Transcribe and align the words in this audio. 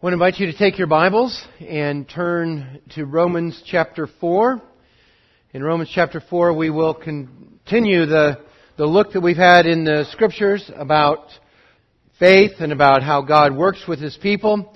I 0.00 0.06
want 0.06 0.12
to 0.12 0.24
invite 0.24 0.38
you 0.38 0.46
to 0.46 0.56
take 0.56 0.78
your 0.78 0.86
Bibles 0.86 1.44
and 1.58 2.08
turn 2.08 2.80
to 2.90 3.04
Romans 3.04 3.60
chapter 3.66 4.06
4. 4.20 4.62
In 5.54 5.64
Romans 5.64 5.90
chapter 5.92 6.20
4, 6.20 6.54
we 6.54 6.70
will 6.70 6.94
continue 6.94 8.06
the, 8.06 8.38
the 8.76 8.86
look 8.86 9.14
that 9.14 9.20
we've 9.20 9.36
had 9.36 9.66
in 9.66 9.82
the 9.82 10.06
scriptures 10.12 10.70
about 10.76 11.26
faith 12.20 12.52
and 12.60 12.70
about 12.70 13.02
how 13.02 13.22
God 13.22 13.56
works 13.56 13.88
with 13.88 13.98
His 13.98 14.16
people. 14.22 14.72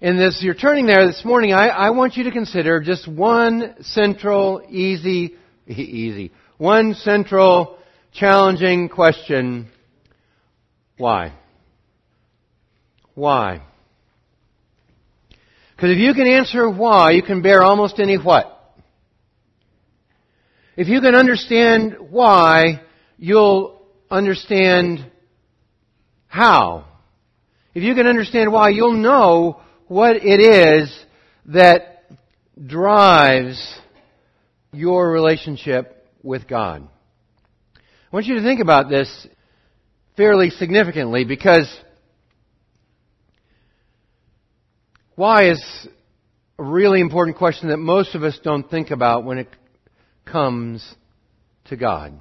And 0.00 0.20
as 0.20 0.40
you're 0.42 0.54
turning 0.54 0.86
there 0.86 1.06
this 1.06 1.24
morning, 1.24 1.52
I, 1.52 1.68
I 1.68 1.90
want 1.90 2.16
you 2.16 2.24
to 2.24 2.32
consider 2.32 2.80
just 2.80 3.06
one 3.06 3.76
central, 3.82 4.60
easy, 4.68 5.36
easy, 5.68 6.32
one 6.56 6.94
central, 6.94 7.78
challenging 8.12 8.88
question. 8.88 9.70
Why? 10.96 11.34
Why? 13.14 13.62
Because 15.78 15.92
if 15.92 15.98
you 15.98 16.12
can 16.12 16.26
answer 16.26 16.68
why, 16.68 17.12
you 17.12 17.22
can 17.22 17.40
bear 17.40 17.62
almost 17.62 18.00
any 18.00 18.16
what. 18.16 18.52
If 20.76 20.88
you 20.88 21.00
can 21.00 21.14
understand 21.14 21.94
why, 22.10 22.82
you'll 23.16 23.80
understand 24.10 25.08
how. 26.26 26.84
If 27.74 27.84
you 27.84 27.94
can 27.94 28.08
understand 28.08 28.50
why, 28.50 28.70
you'll 28.70 28.94
know 28.94 29.60
what 29.86 30.16
it 30.16 30.40
is 30.40 30.92
that 31.46 32.10
drives 32.60 33.78
your 34.72 35.12
relationship 35.12 36.08
with 36.24 36.48
God. 36.48 36.88
I 37.76 37.80
want 38.10 38.26
you 38.26 38.34
to 38.34 38.42
think 38.42 38.58
about 38.58 38.90
this 38.90 39.28
fairly 40.16 40.50
significantly 40.50 41.24
because 41.24 41.72
Why 45.18 45.50
is 45.50 45.88
a 46.60 46.62
really 46.62 47.00
important 47.00 47.36
question 47.36 47.70
that 47.70 47.78
most 47.78 48.14
of 48.14 48.22
us 48.22 48.38
don't 48.44 48.70
think 48.70 48.92
about 48.92 49.24
when 49.24 49.38
it 49.38 49.48
comes 50.24 50.94
to 51.64 51.76
God. 51.76 52.12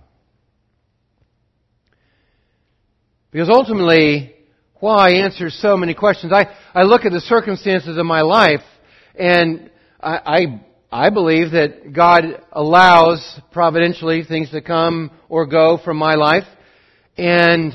Because 3.32 3.50
ultimately, 3.50 4.34
why 4.80 5.12
answers 5.12 5.56
so 5.62 5.78
many 5.78 5.94
questions. 5.94 6.34
I, 6.34 6.48
I 6.74 6.86
look 6.86 7.06
at 7.06 7.12
the 7.12 7.20
circumstances 7.22 8.00
of 8.00 8.06
my 8.08 8.22
life 8.22 8.62
and 9.14 9.70
I, 10.00 10.62
I, 10.92 11.08
I 11.08 11.10
believe 11.12 11.52
that 11.52 11.94
God 11.94 12.24
allows 12.52 13.40
providentially 13.52 14.24
things 14.24 14.50
to 14.50 14.62
come 14.64 15.12
or 15.30 15.46
go 15.46 15.78
from 15.86 15.98
my 15.98 16.16
life 16.16 16.46
and 17.16 17.74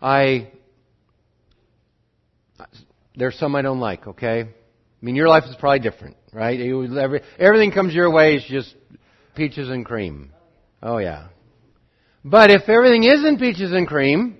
I 0.00 0.50
there's 3.16 3.38
some 3.38 3.54
I 3.54 3.62
don't 3.62 3.80
like, 3.80 4.06
okay? 4.06 4.40
I 4.40 5.04
mean, 5.04 5.14
your 5.14 5.28
life 5.28 5.44
is 5.48 5.56
probably 5.56 5.80
different, 5.80 6.16
right? 6.32 6.60
everything 7.38 7.72
comes 7.72 7.94
your 7.94 8.10
way 8.10 8.36
is 8.36 8.44
just 8.48 8.74
peaches 9.34 9.68
and 9.68 9.84
cream. 9.84 10.32
Oh, 10.82 10.98
yeah. 10.98 11.28
But 12.24 12.50
if 12.50 12.68
everything 12.68 13.04
isn't 13.04 13.38
peaches 13.38 13.72
and 13.72 13.86
cream, 13.86 14.36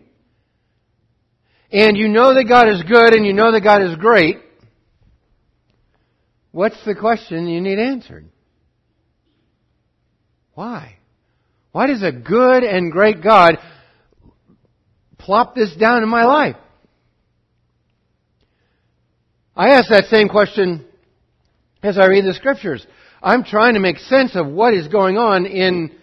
and 1.73 1.97
you 1.97 2.09
know 2.09 2.35
that 2.35 2.45
God 2.45 2.69
is 2.69 2.83
good 2.83 3.15
and 3.15 3.25
you 3.25 3.33
know 3.33 3.53
that 3.53 3.63
God 3.63 3.83
is 3.83 3.97
great, 3.97 4.39
what's 6.51 6.83
the 6.85 6.95
question 6.95 7.49
you 7.49 7.61
need 7.61 7.79
answered? 7.79 8.29
Why? 10.55 10.97
Why 11.73 11.87
does 11.87 12.03
a 12.03 12.13
good 12.13 12.65
and 12.65 12.91
great 12.91 13.23
God 13.23 13.59
plop 15.17 15.55
this 15.55 15.75
down 15.77 16.03
in 16.03 16.09
my 16.09 16.25
life? 16.25 16.57
I 19.61 19.73
ask 19.73 19.91
that 19.91 20.07
same 20.07 20.31
question 20.31 20.87
as 21.83 21.99
I 21.99 22.07
read 22.07 22.25
the 22.25 22.33
scriptures. 22.33 22.87
I'm 23.23 23.45
trying 23.45 23.75
to 23.75 23.81
make 23.81 23.99
sense 23.99 24.35
of 24.35 24.47
what 24.47 24.73
is 24.73 24.89
going 24.89 25.19
on 25.19 25.45
in 25.45 25.95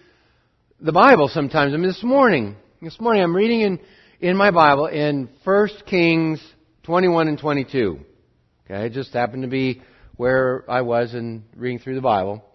the 0.80 0.92
Bible 0.92 1.28
sometimes. 1.28 1.74
I 1.74 1.78
mean, 1.78 1.88
this 1.88 2.04
morning, 2.04 2.56
this 2.84 3.00
morning 3.00 3.24
I'm 3.24 3.36
reading 3.36 3.62
in, 3.62 3.80
in 4.20 4.38
my 4.38 4.52
Bible 4.52 4.86
in 4.86 5.28
1 5.44 5.70
Kings 5.88 6.40
21 6.84 7.30
and 7.30 7.40
22. 7.40 8.00
Okay, 8.66 8.86
it 8.86 8.94
just 8.94 9.12
happened 9.12 9.42
to 9.42 9.50
be 9.50 9.82
where 10.18 10.64
I 10.70 10.82
was 10.82 11.16
in 11.16 11.44
reading 11.56 11.80
through 11.80 11.96
the 11.96 12.02
Bible. 12.02 12.46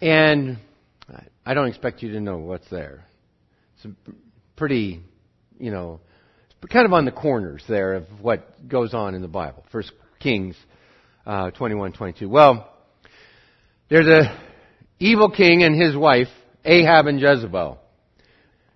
And 0.00 0.56
I 1.44 1.52
don't 1.52 1.68
expect 1.68 2.02
you 2.02 2.12
to 2.12 2.20
know 2.20 2.38
what's 2.38 2.70
there. 2.70 3.04
It's 3.76 3.94
pretty, 4.56 5.02
you 5.58 5.70
know, 5.70 6.00
kind 6.66 6.86
of 6.86 6.92
on 6.92 7.04
the 7.04 7.12
corners 7.12 7.62
there 7.68 7.94
of 7.94 8.04
what 8.20 8.68
goes 8.68 8.94
on 8.94 9.14
in 9.14 9.22
the 9.22 9.28
Bible. 9.28 9.64
First 9.70 9.92
Kings 10.18 10.56
uh, 11.26 11.50
21, 11.52 11.92
22. 11.92 12.28
Well, 12.28 12.68
there's 13.88 14.06
a 14.06 14.38
evil 14.98 15.30
king 15.30 15.62
and 15.62 15.80
his 15.80 15.96
wife, 15.96 16.28
Ahab 16.64 17.06
and 17.06 17.20
Jezebel, 17.20 17.78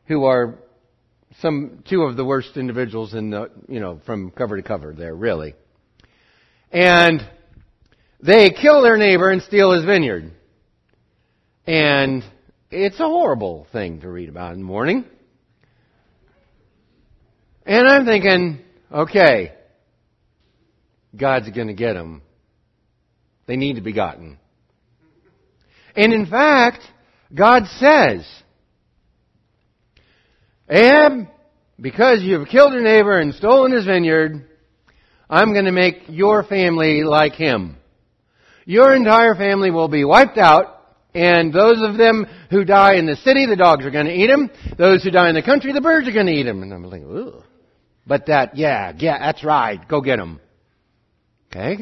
who 0.06 0.24
are 0.24 0.58
some 1.40 1.82
two 1.88 2.02
of 2.02 2.16
the 2.16 2.24
worst 2.24 2.56
individuals 2.56 3.14
in 3.14 3.30
the 3.30 3.50
you 3.68 3.80
know 3.80 4.00
from 4.04 4.30
cover 4.30 4.56
to 4.56 4.62
cover 4.62 4.92
there 4.92 5.14
really. 5.14 5.54
And 6.70 7.20
they 8.22 8.50
kill 8.50 8.82
their 8.82 8.96
neighbor 8.96 9.30
and 9.30 9.42
steal 9.42 9.72
his 9.72 9.84
vineyard. 9.84 10.32
And 11.66 12.24
it's 12.70 12.98
a 12.98 13.06
horrible 13.06 13.66
thing 13.72 14.00
to 14.00 14.08
read 14.08 14.28
about 14.28 14.52
in 14.52 14.60
the 14.60 14.64
morning. 14.64 15.04
And 17.64 17.88
I'm 17.88 18.04
thinking, 18.04 18.60
okay, 18.90 19.52
God's 21.16 21.50
going 21.50 21.68
to 21.68 21.74
get 21.74 21.94
them. 21.94 22.22
They 23.46 23.56
need 23.56 23.74
to 23.74 23.82
be 23.82 23.92
gotten. 23.92 24.38
And 25.94 26.12
in 26.12 26.26
fact, 26.26 26.80
God 27.34 27.64
says, 27.78 28.26
Ahab, 30.68 31.28
because 31.80 32.22
you've 32.22 32.48
killed 32.48 32.72
your 32.72 32.82
neighbor 32.82 33.18
and 33.18 33.34
stolen 33.34 33.72
his 33.72 33.84
vineyard, 33.84 34.48
I'm 35.28 35.52
going 35.52 35.66
to 35.66 35.72
make 35.72 36.04
your 36.08 36.44
family 36.44 37.04
like 37.04 37.34
him. 37.34 37.76
Your 38.64 38.94
entire 38.94 39.34
family 39.34 39.70
will 39.70 39.88
be 39.88 40.04
wiped 40.04 40.38
out, 40.38 40.82
and 41.14 41.52
those 41.52 41.82
of 41.82 41.98
them 41.98 42.26
who 42.50 42.64
die 42.64 42.94
in 42.94 43.06
the 43.06 43.16
city, 43.16 43.46
the 43.46 43.56
dogs 43.56 43.84
are 43.84 43.90
going 43.90 44.06
to 44.06 44.14
eat 44.14 44.28
them. 44.28 44.50
Those 44.78 45.02
who 45.02 45.10
die 45.10 45.28
in 45.28 45.34
the 45.34 45.42
country, 45.42 45.72
the 45.72 45.80
birds 45.80 46.08
are 46.08 46.12
going 46.12 46.26
to 46.26 46.32
eat 46.32 46.44
them. 46.44 46.62
And 46.62 46.72
I'm 46.72 46.84
like, 46.84 47.02
ugh. 47.02 47.44
But 48.06 48.26
that, 48.26 48.56
yeah, 48.56 48.92
yeah, 48.96 49.18
that's 49.18 49.44
right. 49.44 49.78
Go 49.88 50.00
get 50.00 50.16
them. 50.16 50.40
Okay? 51.50 51.76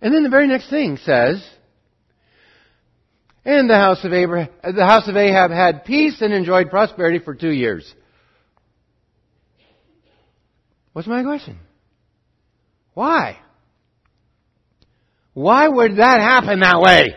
And 0.00 0.14
then 0.14 0.24
the 0.24 0.30
very 0.30 0.48
next 0.48 0.68
thing 0.68 0.96
says, 0.96 1.44
and 3.44 3.68
the 3.68 3.76
house 3.76 4.04
of 4.04 4.12
Abraham, 4.12 4.50
the 4.62 4.86
house 4.86 5.08
of 5.08 5.16
Ahab 5.16 5.50
had 5.50 5.84
peace 5.84 6.20
and 6.20 6.32
enjoyed 6.32 6.70
prosperity 6.70 7.18
for 7.18 7.34
two 7.34 7.50
years. 7.50 7.92
What's 10.92 11.08
my 11.08 11.22
question? 11.22 11.58
Why? 12.94 13.38
Why 15.34 15.66
would 15.66 15.96
that 15.96 16.20
happen 16.20 16.60
that 16.60 16.80
way? 16.80 17.16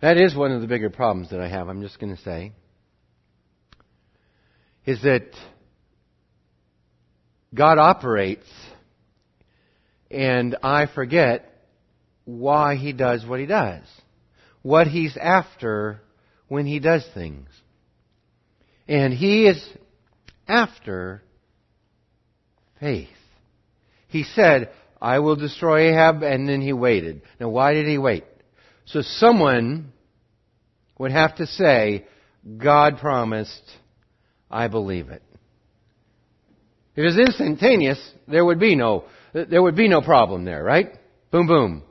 That 0.00 0.16
is 0.16 0.34
one 0.34 0.52
of 0.52 0.62
the 0.62 0.66
bigger 0.66 0.90
problems 0.90 1.30
that 1.30 1.40
I 1.40 1.48
have, 1.48 1.68
I'm 1.68 1.82
just 1.82 1.98
going 1.98 2.14
to 2.14 2.22
say. 2.22 2.52
Is 4.86 5.02
that 5.02 5.28
God 7.54 7.78
operates 7.78 8.46
and 10.10 10.56
I 10.62 10.86
forget 10.86 11.46
why 12.24 12.76
He 12.76 12.92
does 12.92 13.24
what 13.26 13.40
He 13.40 13.46
does. 13.46 13.84
What 14.62 14.86
He's 14.86 15.16
after 15.16 16.00
when 16.48 16.66
He 16.66 16.80
does 16.80 17.06
things. 17.14 17.48
And 18.88 19.12
He 19.12 19.46
is 19.46 19.62
after 20.48 21.22
faith. 22.80 23.08
He 24.08 24.24
said, 24.24 24.70
I 25.00 25.20
will 25.20 25.36
destroy 25.36 25.90
Ahab, 25.90 26.22
and 26.22 26.48
then 26.48 26.60
He 26.60 26.72
waited. 26.72 27.22
Now 27.38 27.50
why 27.50 27.74
did 27.74 27.86
He 27.86 27.98
wait? 27.98 28.24
So 28.92 29.02
someone 29.02 29.92
would 30.98 31.12
have 31.12 31.36
to 31.36 31.46
say, 31.46 32.06
God 32.58 32.98
promised, 32.98 33.62
I 34.50 34.66
believe 34.66 35.10
it. 35.10 35.22
If 36.96 37.02
it 37.02 37.04
was 37.04 37.18
instantaneous, 37.18 37.98
there 38.26 38.44
would 38.44 38.58
be 38.58 38.74
no, 38.74 39.04
there 39.32 39.62
would 39.62 39.76
be 39.76 39.86
no 39.86 40.00
problem 40.02 40.44
there, 40.44 40.64
right? 40.64 40.92
Boom, 41.30 41.46
boom. 41.46 41.82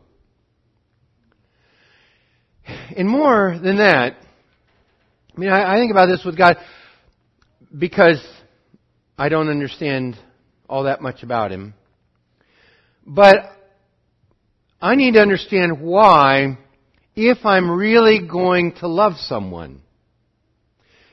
And 2.97 3.07
more 3.07 3.57
than 3.63 3.77
that, 3.77 4.17
I 5.35 5.39
mean, 5.39 5.49
I, 5.49 5.75
I 5.75 5.79
think 5.79 5.91
about 5.91 6.07
this 6.07 6.25
with 6.25 6.37
God 6.37 6.57
because 7.77 8.21
I 9.17 9.29
don't 9.29 9.47
understand 9.47 10.17
all 10.67 10.83
that 10.83 11.01
much 11.01 11.23
about 11.23 11.51
Him. 11.51 11.73
But 13.07 13.37
I 14.81 14.95
need 14.95 15.13
to 15.13 15.21
understand 15.21 15.79
why 15.79 16.57
if 17.27 17.45
I'm 17.45 17.69
really 17.69 18.25
going 18.25 18.73
to 18.75 18.87
love 18.87 19.13
someone. 19.17 19.81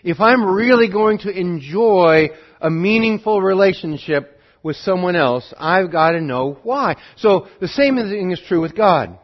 If 0.05 0.21
I'm 0.21 0.45
really 0.45 0.89
going 0.89 1.19
to 1.19 1.31
enjoy 1.31 2.29
a 2.61 2.71
meaningful 2.71 3.43
relationship 3.43 4.39
with 4.63 4.77
someone 4.77 5.17
else, 5.17 5.53
I've 5.59 5.91
got 5.91 6.13
to 6.13 6.21
know 6.21 6.59
why. 6.63 6.97
So 7.17 7.49
the 7.61 7.67
same 7.67 7.97
thing 7.97 8.31
is 8.31 8.41
true 8.47 8.61
with 8.61 8.77
God. 8.77 9.19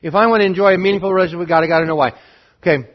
If 0.00 0.14
I 0.14 0.26
want 0.26 0.40
to 0.40 0.46
enjoy 0.46 0.72
a 0.74 0.78
meaningful 0.78 1.12
relationship 1.12 1.40
with 1.40 1.48
God, 1.48 1.62
I've 1.62 1.68
got 1.68 1.80
to 1.80 1.86
know 1.86 1.96
why. 1.96 2.14
Okay. 2.60 2.88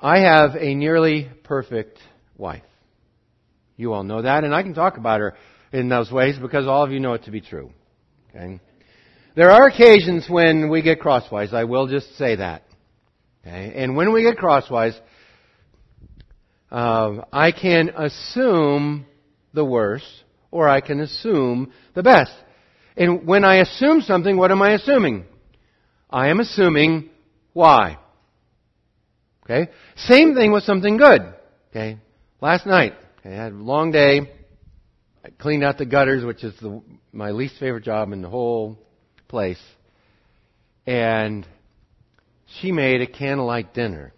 I 0.00 0.20
have 0.20 0.54
a 0.54 0.74
nearly 0.74 1.28
perfect 1.44 1.98
wife. 2.38 2.62
You 3.76 3.92
all 3.92 4.04
know 4.04 4.22
that, 4.22 4.44
and 4.44 4.54
I 4.54 4.62
can 4.62 4.72
talk 4.72 4.96
about 4.96 5.20
her 5.20 5.36
in 5.72 5.90
those 5.90 6.10
ways 6.10 6.38
because 6.38 6.66
all 6.66 6.84
of 6.84 6.92
you 6.92 7.00
know 7.00 7.12
it 7.12 7.24
to 7.24 7.30
be 7.30 7.42
true. 7.42 7.72
Okay? 8.30 8.60
There 9.38 9.52
are 9.52 9.68
occasions 9.68 10.28
when 10.28 10.68
we 10.68 10.82
get 10.82 10.98
crosswise. 10.98 11.54
I 11.54 11.62
will 11.62 11.86
just 11.86 12.16
say 12.18 12.34
that. 12.34 12.64
Okay? 13.46 13.72
And 13.76 13.94
when 13.94 14.12
we 14.12 14.24
get 14.24 14.36
crosswise, 14.36 15.00
uh, 16.72 17.18
I 17.32 17.52
can 17.52 17.90
assume 17.90 19.06
the 19.54 19.64
worst, 19.64 20.24
or 20.50 20.68
I 20.68 20.80
can 20.80 20.98
assume 20.98 21.72
the 21.94 22.02
best. 22.02 22.32
And 22.96 23.28
when 23.28 23.44
I 23.44 23.60
assume 23.60 24.00
something, 24.00 24.36
what 24.36 24.50
am 24.50 24.60
I 24.60 24.72
assuming? 24.72 25.24
I 26.10 26.30
am 26.30 26.40
assuming 26.40 27.08
why. 27.52 27.98
Okay? 29.44 29.70
Same 29.98 30.34
thing 30.34 30.50
with 30.50 30.64
something 30.64 30.96
good. 30.96 31.32
Okay? 31.70 31.98
Last 32.40 32.66
night, 32.66 32.94
okay, 33.20 33.36
I 33.36 33.44
had 33.44 33.52
a 33.52 33.54
long 33.54 33.92
day. 33.92 34.32
I 35.24 35.30
cleaned 35.30 35.62
out 35.62 35.78
the 35.78 35.86
gutters, 35.86 36.24
which 36.24 36.42
is 36.42 36.58
the, 36.60 36.82
my 37.12 37.30
least 37.30 37.54
favorite 37.60 37.84
job 37.84 38.10
in 38.10 38.20
the 38.20 38.28
whole 38.28 38.80
place. 39.28 39.60
And 40.86 41.46
she 42.60 42.72
made 42.72 43.00
a 43.02 43.06
candlelight 43.06 43.74
dinner. 43.74 44.12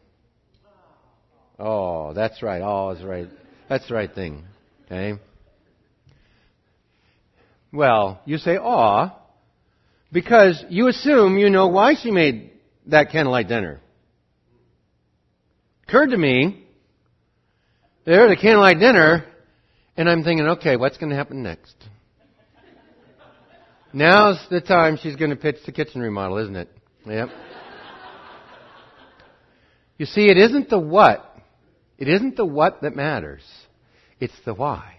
Oh, 1.58 2.14
that's 2.14 2.42
right. 2.42 2.62
Oh, 2.64 2.94
that's 2.94 3.04
right. 3.04 3.28
That's 3.68 3.86
the 3.88 3.94
right 3.94 4.12
thing. 4.14 4.44
Okay? 4.86 5.20
Well, 7.72 8.20
you 8.24 8.38
say, 8.38 8.56
aw, 8.56 9.14
because 10.12 10.64
you 10.68 10.88
assume 10.88 11.38
you 11.38 11.50
know 11.50 11.68
why 11.68 11.94
she 11.94 12.10
made 12.10 12.50
that 12.86 13.10
candlelight 13.10 13.48
dinner. 13.48 13.80
Occurred 15.86 16.10
to 16.10 16.16
me, 16.16 16.64
there, 18.04 18.28
the 18.28 18.36
candlelight 18.36 18.78
dinner, 18.78 19.24
and 19.96 20.08
I'm 20.08 20.24
thinking, 20.24 20.46
okay, 20.46 20.76
what's 20.76 20.96
going 20.96 21.10
to 21.10 21.16
happen 21.16 21.42
next? 21.42 21.74
Now's 23.92 24.38
the 24.50 24.60
time 24.60 24.96
she's 24.96 25.16
going 25.16 25.31
to 25.31 25.37
pitch 25.37 25.56
the 25.66 25.72
kitchen 25.72 26.00
remodel, 26.00 26.38
isn't 26.38 26.56
it? 26.56 26.69
Yep. 27.06 27.28
you 29.98 30.06
see, 30.06 30.31
it 30.31 30.38
isn't 30.38 30.70
the 30.70 30.78
what. 30.78 31.26
It 31.98 32.08
isn't 32.08 32.37
the 32.37 32.46
what 32.46 32.82
that 32.82 32.94
matters. 32.94 33.42
It's 34.20 34.34
the 34.44 34.54
why. 34.54 34.96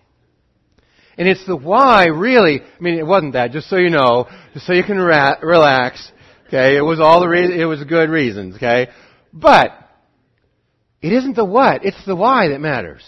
And 1.18 1.28
it's 1.28 1.46
the 1.46 1.56
why, 1.56 2.08
really. 2.08 2.62
I 2.62 2.82
mean, 2.82 2.98
it 2.98 3.06
wasn't 3.06 3.34
that, 3.34 3.52
just 3.52 3.70
so 3.70 3.78
you 3.78 3.90
know, 3.90 4.28
just 4.54 4.66
so 4.66 4.74
you 4.74 4.84
can 4.84 4.98
ra- 4.98 5.40
relax. 5.42 6.12
Okay, 6.48 6.76
it 6.76 6.82
was 6.82 7.00
all 7.00 7.22
the 7.22 7.28
re- 7.28 7.62
it 7.62 7.66
was 7.66 7.84
good 7.84 8.10
reasons. 8.10 8.56
Okay, 8.56 8.90
but 9.32 9.72
it 11.02 11.14
isn't 11.14 11.36
the 11.36 11.46
what; 11.46 11.86
it's 11.86 12.04
the 12.06 12.16
why 12.16 12.50
that 12.50 12.60
matters. 12.60 13.04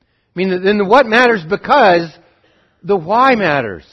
I 0.00 0.38
mean, 0.38 0.62
then 0.62 0.78
the 0.78 0.84
what 0.84 1.06
matters 1.06 1.44
because 1.48 2.16
the 2.82 2.96
why 2.96 3.34
matters. 3.34 3.84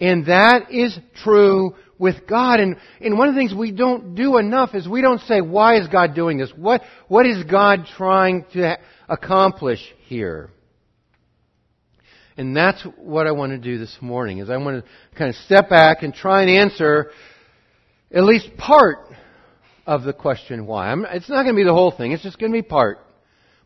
And 0.00 0.26
that 0.26 0.72
is 0.72 0.98
true 1.22 1.74
with 1.98 2.26
God. 2.26 2.60
And, 2.60 2.76
and 3.00 3.16
one 3.16 3.28
of 3.28 3.34
the 3.34 3.40
things 3.40 3.54
we 3.54 3.72
don't 3.72 4.14
do 4.14 4.38
enough 4.38 4.74
is 4.74 4.88
we 4.88 5.02
don't 5.02 5.20
say, 5.22 5.40
why 5.40 5.76
is 5.80 5.88
God 5.88 6.14
doing 6.14 6.38
this? 6.38 6.52
What, 6.56 6.82
what 7.08 7.26
is 7.26 7.44
God 7.44 7.86
trying 7.96 8.44
to 8.54 8.78
accomplish 9.08 9.80
here? 10.06 10.50
And 12.36 12.56
that's 12.56 12.82
what 12.96 13.28
I 13.28 13.32
want 13.32 13.52
to 13.52 13.58
do 13.58 13.78
this 13.78 13.96
morning, 14.00 14.38
is 14.38 14.50
I 14.50 14.56
want 14.56 14.84
to 14.84 15.16
kind 15.16 15.30
of 15.30 15.36
step 15.36 15.68
back 15.68 16.02
and 16.02 16.12
try 16.12 16.42
and 16.42 16.50
answer 16.50 17.12
at 18.12 18.24
least 18.24 18.56
part 18.56 18.98
of 19.86 20.02
the 20.02 20.12
question 20.12 20.66
why. 20.66 20.90
I'm, 20.90 21.04
it's 21.04 21.28
not 21.28 21.44
going 21.44 21.54
to 21.54 21.60
be 21.60 21.64
the 21.64 21.72
whole 21.72 21.92
thing, 21.92 22.10
it's 22.12 22.22
just 22.22 22.38
going 22.38 22.50
to 22.50 22.56
be 22.56 22.62
part. 22.62 22.98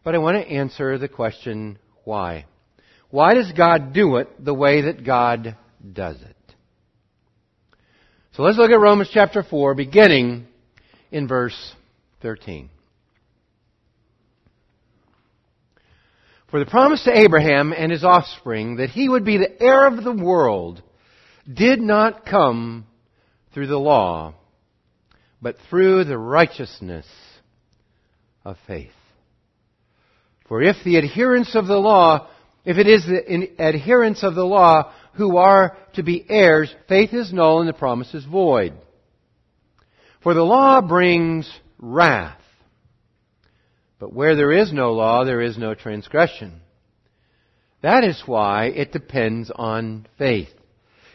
But 0.05 0.15
I 0.15 0.19
want 0.19 0.37
to 0.37 0.53
answer 0.53 0.99
the 0.99 1.09
question 1.09 1.79
why. 2.05 2.45
Why 3.11 3.35
does 3.35 3.51
God 3.53 3.95
do 3.95 4.17
it 4.17 4.45
the 4.45 4.55
way 4.55 4.83
that 4.83 5.05
God 5.05 5.57
does 5.93 6.17
it. 6.21 6.37
So 8.33 8.43
let's 8.43 8.59
look 8.59 8.71
at 8.71 8.79
Romans 8.79 9.11
chapter 9.13 9.43
4, 9.43 9.75
beginning 9.75 10.47
in 11.11 11.27
verse 11.27 11.75
13. 12.23 12.71
For 16.51 16.61
the 16.61 16.71
promise 16.71 17.05
to 17.05 17.17
Abraham 17.17 17.75
and 17.77 17.93
his 17.93 18.05
offspring 18.05 18.77
that 18.77 18.91
he 18.91 19.09
would 19.09 19.25
be 19.25 19.37
the 19.37 19.61
heir 19.61 19.87
of 19.87 20.03
the 20.03 20.13
world 20.13 20.83
did 21.53 21.81
not 21.81 22.25
come 22.25 22.87
through 23.53 23.67
the 23.67 23.79
law, 23.79 24.35
but 25.43 25.57
through 25.69 26.05
the 26.05 26.17
righteousness 26.17 27.07
of 28.45 28.57
faith. 28.67 28.93
For 30.49 30.63
if 30.63 30.77
the 30.85 30.97
adherence 30.97 31.55
of 31.55 31.67
the 31.67 31.77
law, 31.77 32.29
if 32.65 32.79
it 32.79 32.87
is 32.87 33.05
the 33.05 33.51
adherence 33.59 34.23
of 34.23 34.35
the 34.35 34.45
law 34.45 34.93
who 35.19 35.37
are 35.37 35.77
to 35.95 36.03
be 36.03 36.25
heirs, 36.29 36.75
faith 36.89 37.13
is 37.13 37.33
null 37.33 37.61
and 37.61 37.69
the 37.69 37.75
promise 37.75 38.15
is 38.15 38.25
void. 38.25 38.73
For 40.23 40.33
the 40.33 40.45
law 40.45 40.81
brings 40.81 41.51
wrath. 41.79 42.41
But 43.99 44.13
where 44.13 44.37
there 44.37 44.53
is 44.53 44.73
no 44.73 44.93
law, 44.93 45.25
there 45.25 45.41
is 45.41 45.59
no 45.59 45.75
transgression. 45.75 46.61
That 47.83 48.05
is 48.05 48.23
why 48.27 48.67
it 48.67 48.93
depends 48.93 49.51
on 49.55 50.07
faith. 50.19 50.49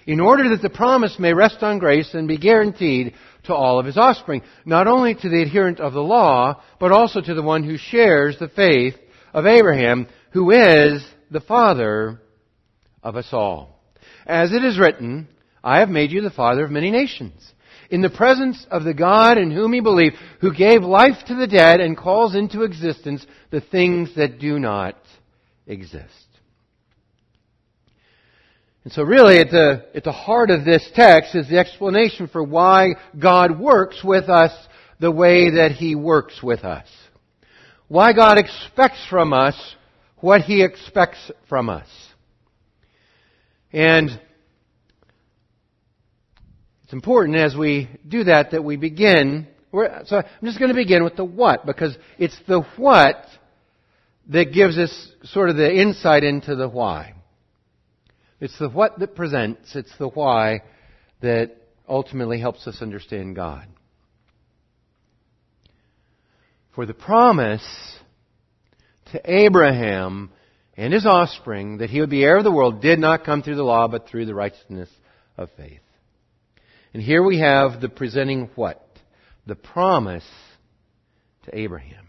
In 0.06 0.20
order 0.20 0.50
that 0.50 0.62
the 0.62 0.70
promise 0.70 1.18
may 1.18 1.34
rest 1.34 1.64
on 1.64 1.80
grace 1.80 2.14
and 2.14 2.28
be 2.28 2.38
guaranteed 2.38 3.14
to 3.44 3.54
all 3.54 3.80
of 3.80 3.86
his 3.86 3.98
offspring, 3.98 4.42
not 4.66 4.88
only 4.88 5.16
to 5.16 5.30
the 5.30 5.42
adherent 5.42 5.80
of 5.80 5.94
the 5.94 6.02
law, 6.04 6.62
but 6.78 6.92
also 6.92 7.22
to 7.22 7.34
the 7.34 7.42
one 7.42 7.64
who 7.64 7.78
shares 7.78 8.38
the 8.38 8.50
faith 8.50 8.96
of 9.34 9.46
Abraham, 9.46 10.08
who 10.32 10.52
is 10.52 11.06
the 11.32 11.40
father 11.40 12.22
of 13.02 13.16
us 13.16 13.30
all. 13.32 13.74
As 14.25 14.54
it 14.54 14.64
is 14.64 14.80
written, 14.80 15.28
I 15.64 15.80
have 15.80 15.90
made 15.90 16.12
you 16.12 16.22
the 16.22 16.30
father 16.30 16.66
of 16.66 16.72
many 16.72 16.92
nations. 16.92 17.54
In 17.90 18.02
the 18.02 18.10
presence 18.10 18.66
of 18.72 18.84
the 18.84 18.94
God 18.94 19.38
in 19.38 19.52
whom 19.52 19.74
he 19.74 19.80
believed, 19.80 20.16
who 20.42 20.54
gave 20.54 20.84
life 20.84 21.18
to 21.28 21.36
the 21.36 21.48
dead 21.48 21.80
and 21.80 21.98
calls 21.98 22.36
into 22.36 22.63
existence 22.63 23.25
the 23.51 23.62
things 23.62 24.15
that 24.15 24.39
do 24.39 24.58
not 24.58 24.98
exist. 25.68 26.27
And 28.84 28.92
so 28.92 29.03
really 29.03 29.38
at 29.38 29.50
the, 29.50 29.86
at 29.96 30.03
the 30.03 30.12
heart 30.12 30.50
of 30.50 30.65
this 30.65 30.89
text 30.94 31.36
is 31.36 31.48
the 31.48 31.60
explanation 31.60 32.27
for 32.27 32.44
why 32.44 32.96
God 33.18 33.60
works 33.60 34.03
with 34.03 34.30
us 34.30 34.51
the 35.00 35.12
way 35.12 35.51
that 35.51 35.72
He 35.72 35.96
works 35.96 36.42
with 36.44 36.63
us. 36.63 36.88
Why 37.88 38.13
God 38.13 38.38
expects 38.38 39.06
from 39.10 39.34
us 39.34 39.56
what 40.18 40.42
He 40.42 40.63
expects 40.63 41.32
from 41.48 41.70
us. 41.70 41.88
And 43.74 44.12
it's 46.84 46.94
important 46.94 47.38
as 47.38 47.56
we 47.56 47.89
do 48.08 48.25
that 48.25 48.51
that 48.51 48.63
we 48.63 48.77
begin. 48.77 49.48
so 49.72 50.18
I'm 50.18 50.25
just 50.44 50.60
going 50.60 50.70
to 50.70 50.75
begin 50.75 51.03
with 51.03 51.15
the 51.15 51.25
what 51.25 51.65
because 51.65 51.98
it's 52.20 52.39
the 52.48 52.62
what 52.77 53.25
that 54.30 54.53
gives 54.53 54.77
us 54.77 55.12
sort 55.24 55.50
of 55.50 55.56
the 55.56 55.74
insight 55.74 56.24
into 56.24 56.56
the 56.56 56.70
why. 56.70 57.15
It's 58.39 58.58
the 58.60 58.70
what 58.70 59.00
that 59.00 59.15
presents, 59.15 59.75
it's 59.75 59.98
the 59.98 60.08
why 60.08 60.62
that 61.22 61.56
ultimately 61.89 62.39
helps 62.39 62.68
us 62.68 62.82
understand 62.82 63.36
God. 63.36 63.68
For 66.75 66.86
the 66.86 66.94
promise 66.94 67.65
to 69.12 69.22
Abraham 69.25 70.32
and 70.75 70.94
his 70.94 71.06
offspring 71.06 71.77
that 71.77 71.89
he 71.89 72.00
would 72.00 72.10
be 72.10 72.24
heir 72.24 72.38
of 72.38 72.44
the 72.44 72.51
world 72.51 72.82
did 72.82 73.00
not 73.00 73.25
come 73.25 73.44
through 73.44 73.56
the 73.56 73.63
law, 73.63 73.88
but 73.88 74.08
through 74.08 74.25
the 74.25 74.34
righteousness 74.34 74.89
of 75.38 75.50
faith. 75.56 75.80
And 76.94 77.01
here 77.01 77.24
we 77.24 77.39
have 77.39 77.82
the 77.82 77.89
presenting 77.89 78.50
what? 78.56 78.80
The 79.46 79.56
promise 79.56 80.25
to 81.46 81.58
Abraham. 81.58 82.08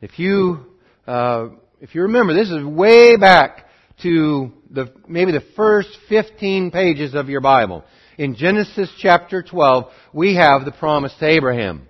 If 0.00 0.18
you, 0.18 0.66
uh, 1.06 1.48
if 1.80 1.94
you 1.94 2.02
remember, 2.02 2.34
this 2.34 2.50
is 2.50 2.64
way 2.64 3.16
back 3.16 3.66
to 4.02 4.52
the, 4.70 4.92
maybe 5.06 5.32
the 5.32 5.44
first 5.56 5.90
15 6.08 6.70
pages 6.70 7.14
of 7.14 7.28
your 7.28 7.40
Bible. 7.40 7.84
In 8.16 8.34
Genesis 8.34 8.90
chapter 8.98 9.42
12, 9.42 9.90
we 10.12 10.36
have 10.36 10.64
the 10.64 10.72
promise 10.72 11.14
to 11.20 11.26
Abraham. 11.26 11.88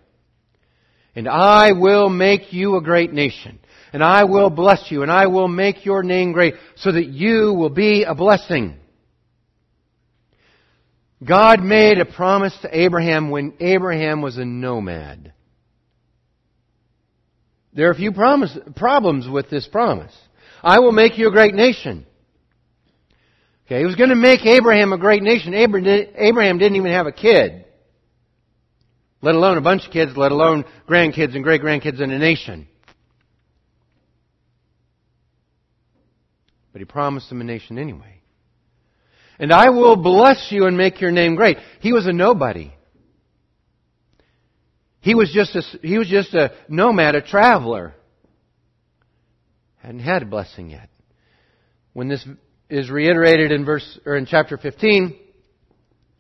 And 1.15 1.29
I 1.29 1.73
will 1.73 2.09
make 2.09 2.53
you 2.53 2.77
a 2.77 2.83
great 2.83 3.13
nation 3.13 3.59
and 3.93 4.03
I 4.03 4.25
will 4.25 4.51
bless 4.51 4.91
you, 4.91 5.03
and 5.03 5.11
I 5.11 5.27
will 5.27 5.49
make 5.49 5.85
your 5.85 6.03
name 6.03 6.33
great, 6.33 6.55
so 6.77 6.93
that 6.93 7.07
you 7.07 7.53
will 7.53 7.71
be 7.71 8.05
a 8.05 8.15
blessing. 8.15 8.77
God 11.23 11.61
made 11.61 11.99
a 11.99 12.07
promise 12.07 12.57
to 12.63 12.79
Abraham 12.79 13.31
when 13.31 13.55
Abraham 13.61 14.23
was 14.23 14.39
a 14.39 14.45
nomad. 14.45 15.33
There 17.73 17.89
are 17.89 17.93
a 17.93 17.97
few 17.97 18.13
promise, 18.13 18.57
problems 18.75 19.29
with 19.29 19.51
this 19.51 19.69
promise. 19.69 20.13
I 20.63 20.81
will 20.81 20.93
make 20.93 21.19
you 21.19 21.29
a 21.29 21.33
great 21.33 21.55
nation. 21.55 22.07
Okay, 23.67 23.79
he 23.79 23.85
was 23.85 23.95
going 23.95 24.11
to 24.11 24.17
make 24.17 24.45
Abraham 24.45 24.93
a 24.93 24.99
great 24.99 25.23
nation. 25.23 25.55
Abraham 25.55 26.59
didn't 26.59 26.77
even 26.77 26.91
have 26.91 27.07
a 27.07 27.13
kid. 27.13 27.65
Let 29.23 29.35
alone 29.35 29.59
a 29.59 29.61
bunch 29.61 29.87
of 29.87 29.93
kids, 29.93 30.17
let 30.17 30.33
alone 30.33 30.65
grandkids 30.89 31.35
and 31.37 31.45
great 31.45 31.63
grandkids 31.63 32.01
in 32.01 32.11
a 32.11 32.19
nation. 32.19 32.67
But 36.73 36.81
he 36.81 36.85
promised 36.85 37.31
him 37.31 37.41
a 37.41 37.45
nation 37.45 37.79
anyway. 37.79 38.21
And 39.39 39.53
I 39.53 39.71
will 39.71 39.97
bless 39.97 40.49
you 40.51 40.67
and 40.67 40.77
make 40.77 41.01
your 41.01 41.11
name 41.11 41.35
great. 41.35 41.57
He 41.81 41.93
was 41.93 42.07
a 42.07 42.13
nobody. 42.13 42.73
He 45.01 45.15
was 45.15 45.33
just 45.33 45.57
a, 45.57 45.63
he 45.81 45.99
was 45.99 46.09
just 46.09 46.35
a 46.35 46.53
nomad, 46.69 47.15
a 47.15 47.23
traveler. 47.23 47.95
Hadn't 49.79 50.01
had 50.01 50.23
a 50.23 50.27
blessing 50.27 50.71
yet. 50.71 50.91
When 51.95 52.09
this 52.09 52.25
is 52.69 52.91
reiterated 52.91 53.51
in 53.51 53.65
verse, 53.65 53.99
or 54.05 54.17
in 54.17 54.27
chapter 54.27 54.59
15, 54.59 55.19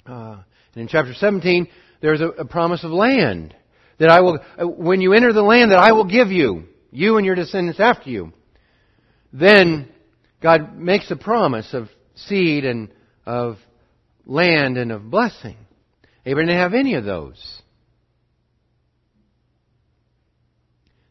uh, 0.06 0.38
and 0.74 0.82
in 0.82 0.88
chapter 0.88 1.12
17, 1.12 1.68
there's 2.00 2.22
a, 2.22 2.28
a 2.28 2.44
promise 2.46 2.82
of 2.84 2.90
land. 2.90 3.54
That 3.98 4.08
I 4.08 4.22
will, 4.22 4.38
uh, 4.58 4.66
when 4.66 5.02
you 5.02 5.12
enter 5.12 5.32
the 5.34 5.42
land 5.42 5.72
that 5.72 5.78
I 5.78 5.92
will 5.92 6.06
give 6.06 6.28
you, 6.28 6.64
you 6.90 7.18
and 7.18 7.26
your 7.26 7.34
descendants 7.34 7.78
after 7.78 8.08
you, 8.08 8.32
then 9.30 9.88
God 10.40 10.76
makes 10.76 11.10
a 11.10 11.16
promise 11.16 11.74
of 11.74 11.88
seed 12.14 12.64
and 12.64 12.90
of 13.26 13.56
land 14.26 14.78
and 14.78 14.92
of 14.92 15.10
blessing. 15.10 15.56
Abraham 16.24 16.48
didn't 16.48 16.60
have 16.60 16.74
any 16.74 16.94
of 16.94 17.04
those. 17.04 17.62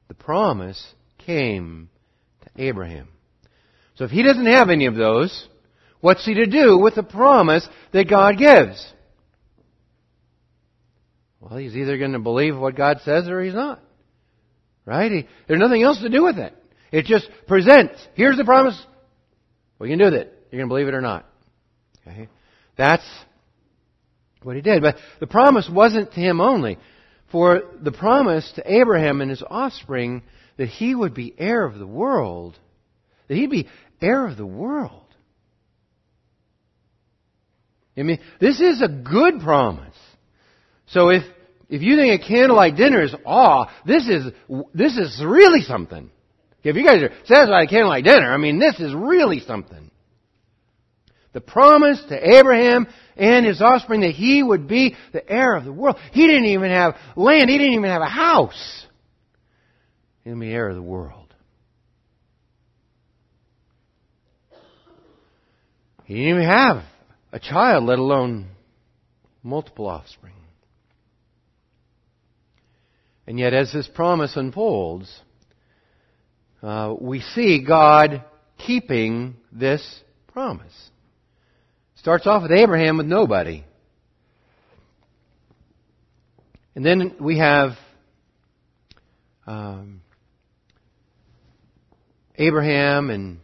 The 0.07 0.13
promise 0.15 0.83
came 1.19 1.89
to 2.41 2.63
Abraham. 2.63 3.09
So 3.95 4.05
if 4.05 4.11
he 4.11 4.23
doesn't 4.23 4.45
have 4.45 4.69
any 4.69 4.85
of 4.85 4.95
those, 4.95 5.47
what's 5.99 6.25
he 6.25 6.35
to 6.35 6.45
do 6.45 6.77
with 6.77 6.95
the 6.95 7.03
promise 7.03 7.67
that 7.91 8.09
God 8.09 8.37
gives? 8.37 8.93
Well, 11.39 11.57
he's 11.57 11.75
either 11.75 11.97
going 11.97 12.13
to 12.13 12.19
believe 12.19 12.57
what 12.57 12.75
God 12.75 12.99
says 13.03 13.27
or 13.27 13.41
he's 13.41 13.53
not. 13.53 13.81
Right? 14.85 15.11
He, 15.11 15.27
there's 15.47 15.59
nothing 15.59 15.83
else 15.83 15.99
to 16.01 16.09
do 16.09 16.23
with 16.23 16.37
it. 16.37 16.55
It 16.91 17.05
just 17.05 17.29
presents. 17.47 17.95
Here's 18.15 18.37
the 18.37 18.45
promise. 18.45 18.79
Are 19.79 19.87
you 19.87 19.97
do 19.97 20.05
with 20.05 20.13
it? 20.13 20.33
You're 20.51 20.59
going 20.59 20.69
to 20.69 20.73
believe 20.73 20.87
it 20.87 20.93
or 20.93 21.01
not. 21.01 21.25
Okay? 22.07 22.27
That's 22.77 23.05
what 24.43 24.55
he 24.55 24.61
did. 24.61 24.81
But 24.81 24.97
the 25.19 25.27
promise 25.27 25.69
wasn't 25.71 26.13
to 26.13 26.19
him 26.19 26.41
only. 26.41 26.77
For 27.31 27.61
the 27.81 27.91
promise 27.91 28.51
to 28.55 28.63
Abraham 28.65 29.21
and 29.21 29.29
his 29.29 29.43
offspring 29.47 30.23
that 30.57 30.67
he 30.67 30.95
would 30.95 31.13
be 31.13 31.33
heir 31.37 31.65
of 31.65 31.77
the 31.77 31.87
world, 31.87 32.57
that 33.27 33.35
he'd 33.35 33.51
be 33.51 33.67
heir 34.01 34.25
of 34.25 34.35
the 34.35 34.45
world. 34.45 35.05
I 37.97 38.03
mean, 38.03 38.19
this 38.39 38.59
is 38.59 38.81
a 38.81 38.87
good 38.87 39.41
promise. 39.41 39.95
So 40.87 41.09
if, 41.09 41.23
if 41.69 41.81
you 41.81 41.97
think 41.97 42.21
a 42.21 42.27
candlelight 42.27 42.75
dinner 42.75 43.03
is 43.03 43.13
awe, 43.25 43.69
this 43.85 44.07
is, 44.07 44.31
this 44.73 44.97
is 44.97 45.21
really 45.23 45.61
something. 45.61 46.09
If 46.63 46.75
you 46.75 46.85
guys 46.85 47.01
are 47.01 47.11
satisfied 47.25 47.61
with 47.61 47.69
candlelight 47.69 48.03
dinner, 48.03 48.31
I 48.31 48.37
mean, 48.37 48.59
this 48.59 48.79
is 48.79 48.93
really 48.93 49.39
something. 49.39 49.89
The 51.31 51.41
promise 51.41 52.01
to 52.09 52.37
Abraham 52.37 52.87
and 53.15 53.45
his 53.45 53.61
offspring 53.61 54.01
that 54.01 54.11
he 54.11 54.41
would 54.41 54.67
be 54.67 54.95
the 55.13 55.27
heir 55.29 55.55
of 55.55 55.63
the 55.63 55.71
world. 55.71 55.97
He 56.11 56.25
didn't 56.27 56.45
even 56.45 56.71
have 56.71 56.95
land. 57.15 57.49
He 57.49 57.57
didn't 57.57 57.73
even 57.73 57.89
have 57.89 58.01
a 58.01 58.09
house. 58.09 58.87
He'll 60.23 60.39
be 60.39 60.51
heir 60.51 60.69
of 60.69 60.75
the 60.75 60.81
world. 60.81 61.33
He 66.05 66.15
didn't 66.15 66.29
even 66.29 66.49
have 66.49 66.83
a 67.31 67.39
child, 67.39 67.85
let 67.85 67.99
alone 67.99 68.47
multiple 69.43 69.87
offspring. 69.87 70.33
And 73.27 73.37
yet, 73.37 73.53
as 73.53 73.71
this 73.71 73.87
promise 73.87 74.35
unfolds, 74.35 75.21
uh, 76.61 76.95
we 76.99 77.21
see 77.21 77.63
God 77.65 78.23
keeping 78.57 79.35
this 79.51 79.81
promise. 80.27 80.73
Starts 81.95 82.27
off 82.27 82.43
with 82.43 82.51
Abraham 82.51 82.97
with 82.97 83.05
nobody. 83.05 83.63
And 86.75 86.85
then 86.85 87.15
we 87.19 87.37
have 87.39 87.71
um, 89.45 90.01
Abraham 92.35 93.09
and 93.09 93.39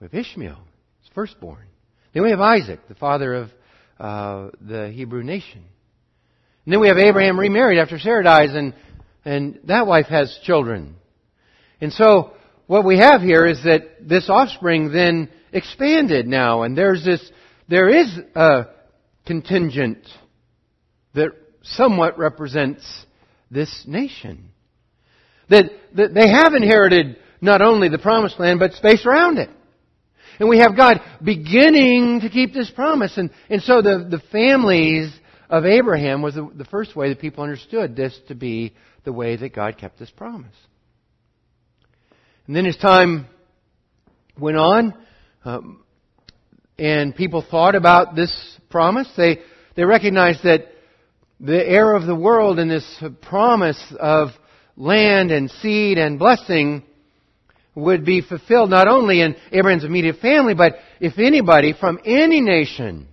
we 0.00 0.04
have 0.04 0.14
Ishmael, 0.14 0.58
his 1.00 1.10
firstborn. 1.14 1.66
Then 2.14 2.22
we 2.22 2.30
have 2.30 2.40
Isaac, 2.40 2.80
the 2.88 2.94
father 2.94 3.34
of 3.34 3.50
uh, 3.98 4.50
the 4.60 4.90
Hebrew 4.90 5.22
nation. 5.24 5.64
And 6.64 6.72
then 6.72 6.80
we 6.80 6.88
have 6.88 6.98
Abraham 6.98 7.40
remarried 7.40 7.78
after 7.78 7.98
Sarah 7.98 8.22
dies, 8.22 8.50
and, 8.54 8.74
and 9.24 9.58
that 9.64 9.86
wife 9.86 10.06
has 10.06 10.38
children. 10.44 10.96
And 11.80 11.92
so, 11.92 12.32
what 12.66 12.84
we 12.84 12.98
have 12.98 13.22
here 13.22 13.46
is 13.46 13.62
that 13.64 14.08
this 14.08 14.28
offspring 14.28 14.92
then 14.92 15.30
expanded 15.52 16.26
now, 16.26 16.62
and 16.62 16.76
there's 16.76 17.04
this, 17.04 17.30
there 17.68 17.88
is 17.88 18.18
a 18.34 18.66
contingent 19.26 20.06
that 21.14 21.30
somewhat 21.62 22.18
represents 22.18 22.84
this 23.50 23.84
nation. 23.86 24.50
That, 25.48 25.70
that 25.94 26.12
they 26.12 26.28
have 26.28 26.52
inherited 26.52 27.16
not 27.40 27.62
only 27.62 27.88
the 27.88 27.98
promised 27.98 28.38
land, 28.38 28.58
but 28.58 28.72
space 28.74 29.06
around 29.06 29.38
it. 29.38 29.50
And 30.38 30.48
we 30.48 30.58
have 30.58 30.76
God 30.76 31.00
beginning 31.22 32.20
to 32.20 32.28
keep 32.28 32.52
this 32.52 32.70
promise. 32.70 33.16
And, 33.16 33.30
and 33.48 33.62
so 33.62 33.82
the, 33.82 34.06
the 34.08 34.22
families 34.30 35.12
of 35.48 35.64
Abraham 35.64 36.22
was 36.22 36.34
the, 36.34 36.48
the 36.54 36.64
first 36.64 36.94
way 36.94 37.08
that 37.08 37.20
people 37.20 37.42
understood 37.42 37.96
this 37.96 38.18
to 38.28 38.34
be 38.34 38.74
the 39.04 39.12
way 39.12 39.36
that 39.36 39.54
God 39.54 39.78
kept 39.78 39.98
this 39.98 40.10
promise. 40.10 40.54
And 42.48 42.56
then 42.56 42.64
as 42.64 42.78
time 42.78 43.26
went 44.40 44.56
on, 44.56 44.94
um, 45.44 45.84
and 46.78 47.14
people 47.14 47.44
thought 47.48 47.74
about 47.74 48.16
this 48.16 48.34
promise, 48.70 49.06
they, 49.18 49.40
they 49.76 49.84
recognized 49.84 50.44
that 50.44 50.66
the 51.38 51.62
heir 51.62 51.92
of 51.92 52.06
the 52.06 52.14
world 52.14 52.58
and 52.58 52.70
this 52.70 53.04
promise 53.20 53.78
of 54.00 54.28
land 54.76 55.30
and 55.30 55.50
seed 55.50 55.98
and 55.98 56.18
blessing 56.18 56.84
would 57.74 58.06
be 58.06 58.22
fulfilled 58.22 58.70
not 58.70 58.88
only 58.88 59.20
in 59.20 59.36
Abraham's 59.52 59.84
immediate 59.84 60.16
family, 60.16 60.54
but 60.54 60.76
if 61.00 61.18
anybody 61.18 61.74
from 61.78 62.00
any 62.06 62.40
nation 62.40 63.08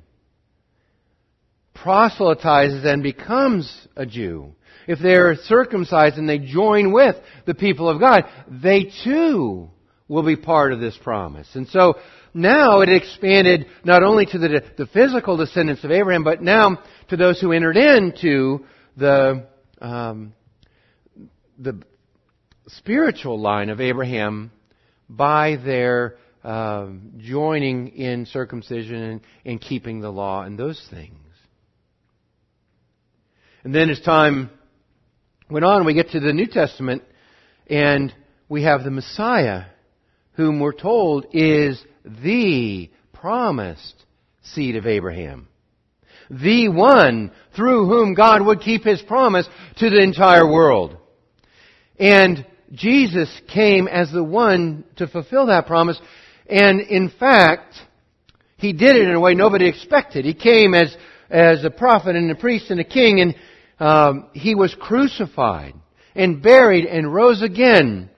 proselytizes 1.73 2.85
and 2.85 3.03
becomes 3.03 3.69
a 3.97 4.05
Jew, 4.05 4.53
if 4.87 4.99
they're 4.99 5.35
circumcised 5.35 6.17
and 6.17 6.27
they 6.27 6.39
join 6.39 6.91
with 6.91 7.15
the 7.45 7.55
people 7.55 7.89
of 7.89 7.99
God, 7.99 8.25
they 8.47 8.91
too 9.03 9.69
will 10.07 10.23
be 10.23 10.35
part 10.35 10.71
of 10.71 10.79
this 10.79 10.97
promise. 11.01 11.47
And 11.55 11.67
so 11.67 11.95
now 12.33 12.81
it 12.81 12.89
expanded 12.89 13.67
not 13.83 14.03
only 14.03 14.25
to 14.27 14.37
the, 14.37 14.61
the 14.77 14.85
physical 14.87 15.37
descendants 15.37 15.83
of 15.83 15.91
Abraham, 15.91 16.23
but 16.23 16.41
now 16.41 16.83
to 17.09 17.17
those 17.17 17.39
who 17.39 17.51
entered 17.51 17.77
into 17.77 18.65
the, 18.97 19.47
um, 19.81 20.33
the 21.57 21.81
spiritual 22.67 23.39
line 23.39 23.69
of 23.69 23.81
Abraham 23.81 24.51
by 25.09 25.55
their 25.55 26.17
um, 26.43 27.13
joining 27.17 27.89
in 27.89 28.25
circumcision 28.27 28.95
and, 28.95 29.21
and 29.45 29.61
keeping 29.61 30.01
the 30.01 30.11
law 30.11 30.43
and 30.43 30.59
those 30.59 30.85
things. 30.91 31.17
And 33.63 33.73
then 33.73 33.89
as 33.89 33.99
time 34.01 34.51
went 35.49 35.65
on, 35.65 35.85
we 35.85 35.93
get 35.93 36.11
to 36.11 36.19
the 36.19 36.33
New 36.33 36.47
Testament 36.47 37.03
and 37.67 38.13
we 38.49 38.63
have 38.63 38.83
the 38.83 38.91
Messiah, 38.91 39.65
whom 40.33 40.59
we're 40.59 40.73
told 40.73 41.27
is 41.33 41.83
the 42.03 42.89
promised 43.13 43.95
seed 44.43 44.75
of 44.75 44.85
Abraham. 44.85 45.47
The 46.29 46.69
one 46.69 47.31
through 47.55 47.87
whom 47.87 48.15
God 48.15 48.43
would 48.43 48.61
keep 48.61 48.83
his 48.83 49.01
promise 49.01 49.47
to 49.77 49.89
the 49.89 50.01
entire 50.01 50.51
world. 50.51 50.97
And 51.99 52.45
Jesus 52.71 53.29
came 53.53 53.87
as 53.87 54.11
the 54.11 54.23
one 54.23 54.83
to 54.97 55.07
fulfill 55.07 55.47
that 55.47 55.67
promise. 55.67 55.99
And 56.49 56.81
in 56.81 57.09
fact, 57.09 57.75
he 58.57 58.73
did 58.73 58.95
it 58.95 59.07
in 59.07 59.13
a 59.13 59.19
way 59.19 59.35
nobody 59.35 59.67
expected. 59.67 60.25
He 60.25 60.33
came 60.33 60.73
as, 60.73 60.95
as 61.29 61.63
a 61.63 61.69
prophet 61.69 62.15
and 62.15 62.31
a 62.31 62.35
priest 62.35 62.71
and 62.71 62.79
a 62.79 62.83
king 62.83 63.21
and 63.21 63.35
um, 63.79 64.27
he 64.33 64.55
was 64.55 64.75
crucified 64.79 65.73
and 66.15 66.41
buried 66.41 66.85
and 66.85 67.13
rose 67.13 67.41
again. 67.41 68.09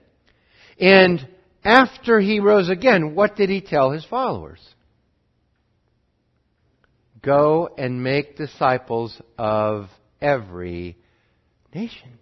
And 0.79 1.27
after 1.63 2.19
he 2.19 2.39
rose 2.39 2.69
again, 2.69 3.15
what 3.15 3.35
did 3.35 3.49
he 3.49 3.61
tell 3.61 3.91
his 3.91 4.05
followers? 4.05 4.59
Go 7.21 7.69
and 7.77 8.03
make 8.03 8.37
disciples 8.37 9.19
of 9.37 9.89
every 10.21 10.97
nation. 11.73 12.19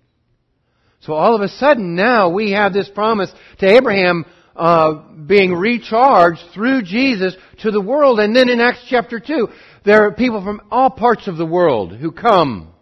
So 1.01 1.13
all 1.13 1.35
of 1.35 1.41
a 1.41 1.49
sudden 1.49 1.95
now 1.95 2.29
we 2.29 2.51
have 2.51 2.73
this 2.73 2.89
promise 2.89 3.31
to 3.59 3.67
Abraham 3.67 4.25
uh, 4.55 4.93
being 5.27 5.53
recharged 5.53 6.41
through 6.53 6.83
Jesus 6.83 7.35
to 7.59 7.71
the 7.71 7.81
world. 7.81 8.19
And 8.19 8.35
then 8.35 8.49
in 8.49 8.61
Acts 8.61 8.85
chapter 8.89 9.19
2, 9.19 9.49
there 9.83 10.07
are 10.07 10.13
people 10.13 10.43
from 10.43 10.61
all 10.71 10.89
parts 10.89 11.27
of 11.27 11.37
the 11.37 11.45
world 11.45 11.93
who 11.93 12.11
come 12.11 12.73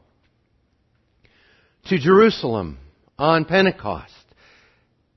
to 1.85 1.97
Jerusalem 1.97 2.77
on 3.17 3.45
Pentecost. 3.45 4.13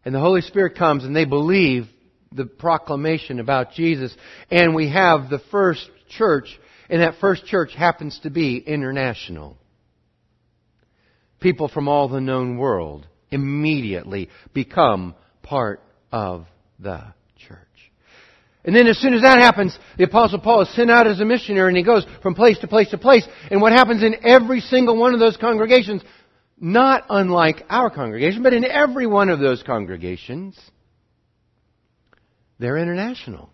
And 0.04 0.14
the 0.14 0.20
Holy 0.20 0.40
Spirit 0.40 0.76
comes 0.76 1.04
and 1.04 1.14
they 1.14 1.24
believe 1.24 1.88
the 2.32 2.46
proclamation 2.46 3.40
about 3.40 3.72
Jesus. 3.72 4.14
And 4.50 4.74
we 4.74 4.90
have 4.90 5.30
the 5.30 5.40
first 5.50 5.88
church, 6.08 6.48
and 6.88 7.02
that 7.02 7.18
first 7.20 7.46
church 7.46 7.74
happens 7.74 8.18
to 8.22 8.30
be 8.30 8.58
international. 8.58 9.56
People 11.40 11.68
from 11.68 11.88
all 11.88 12.08
the 12.08 12.20
known 12.20 12.56
world 12.56 13.06
immediately 13.30 14.28
become 14.54 15.14
part 15.42 15.80
of 16.12 16.46
the 16.78 17.02
church. 17.36 17.58
And 18.64 18.74
then 18.74 18.88
as 18.88 18.98
soon 18.98 19.14
as 19.14 19.22
that 19.22 19.38
happens, 19.38 19.78
the 19.96 20.04
apostle 20.04 20.40
Paul 20.40 20.62
is 20.62 20.74
sent 20.74 20.90
out 20.90 21.06
as 21.06 21.20
a 21.20 21.24
missionary 21.24 21.68
and 21.68 21.76
he 21.76 21.84
goes 21.84 22.04
from 22.22 22.34
place 22.34 22.58
to 22.58 22.68
place 22.68 22.90
to 22.90 22.98
place. 22.98 23.26
And 23.50 23.60
what 23.60 23.72
happens 23.72 24.02
in 24.02 24.16
every 24.26 24.60
single 24.60 24.96
one 24.96 25.14
of 25.14 25.20
those 25.20 25.36
congregations, 25.36 26.02
not 26.58 27.04
unlike 27.08 27.64
our 27.68 27.90
congregation, 27.90 28.42
but 28.42 28.54
in 28.54 28.64
every 28.64 29.06
one 29.06 29.28
of 29.28 29.38
those 29.38 29.62
congregations, 29.62 30.58
they're 32.58 32.78
international. 32.78 33.50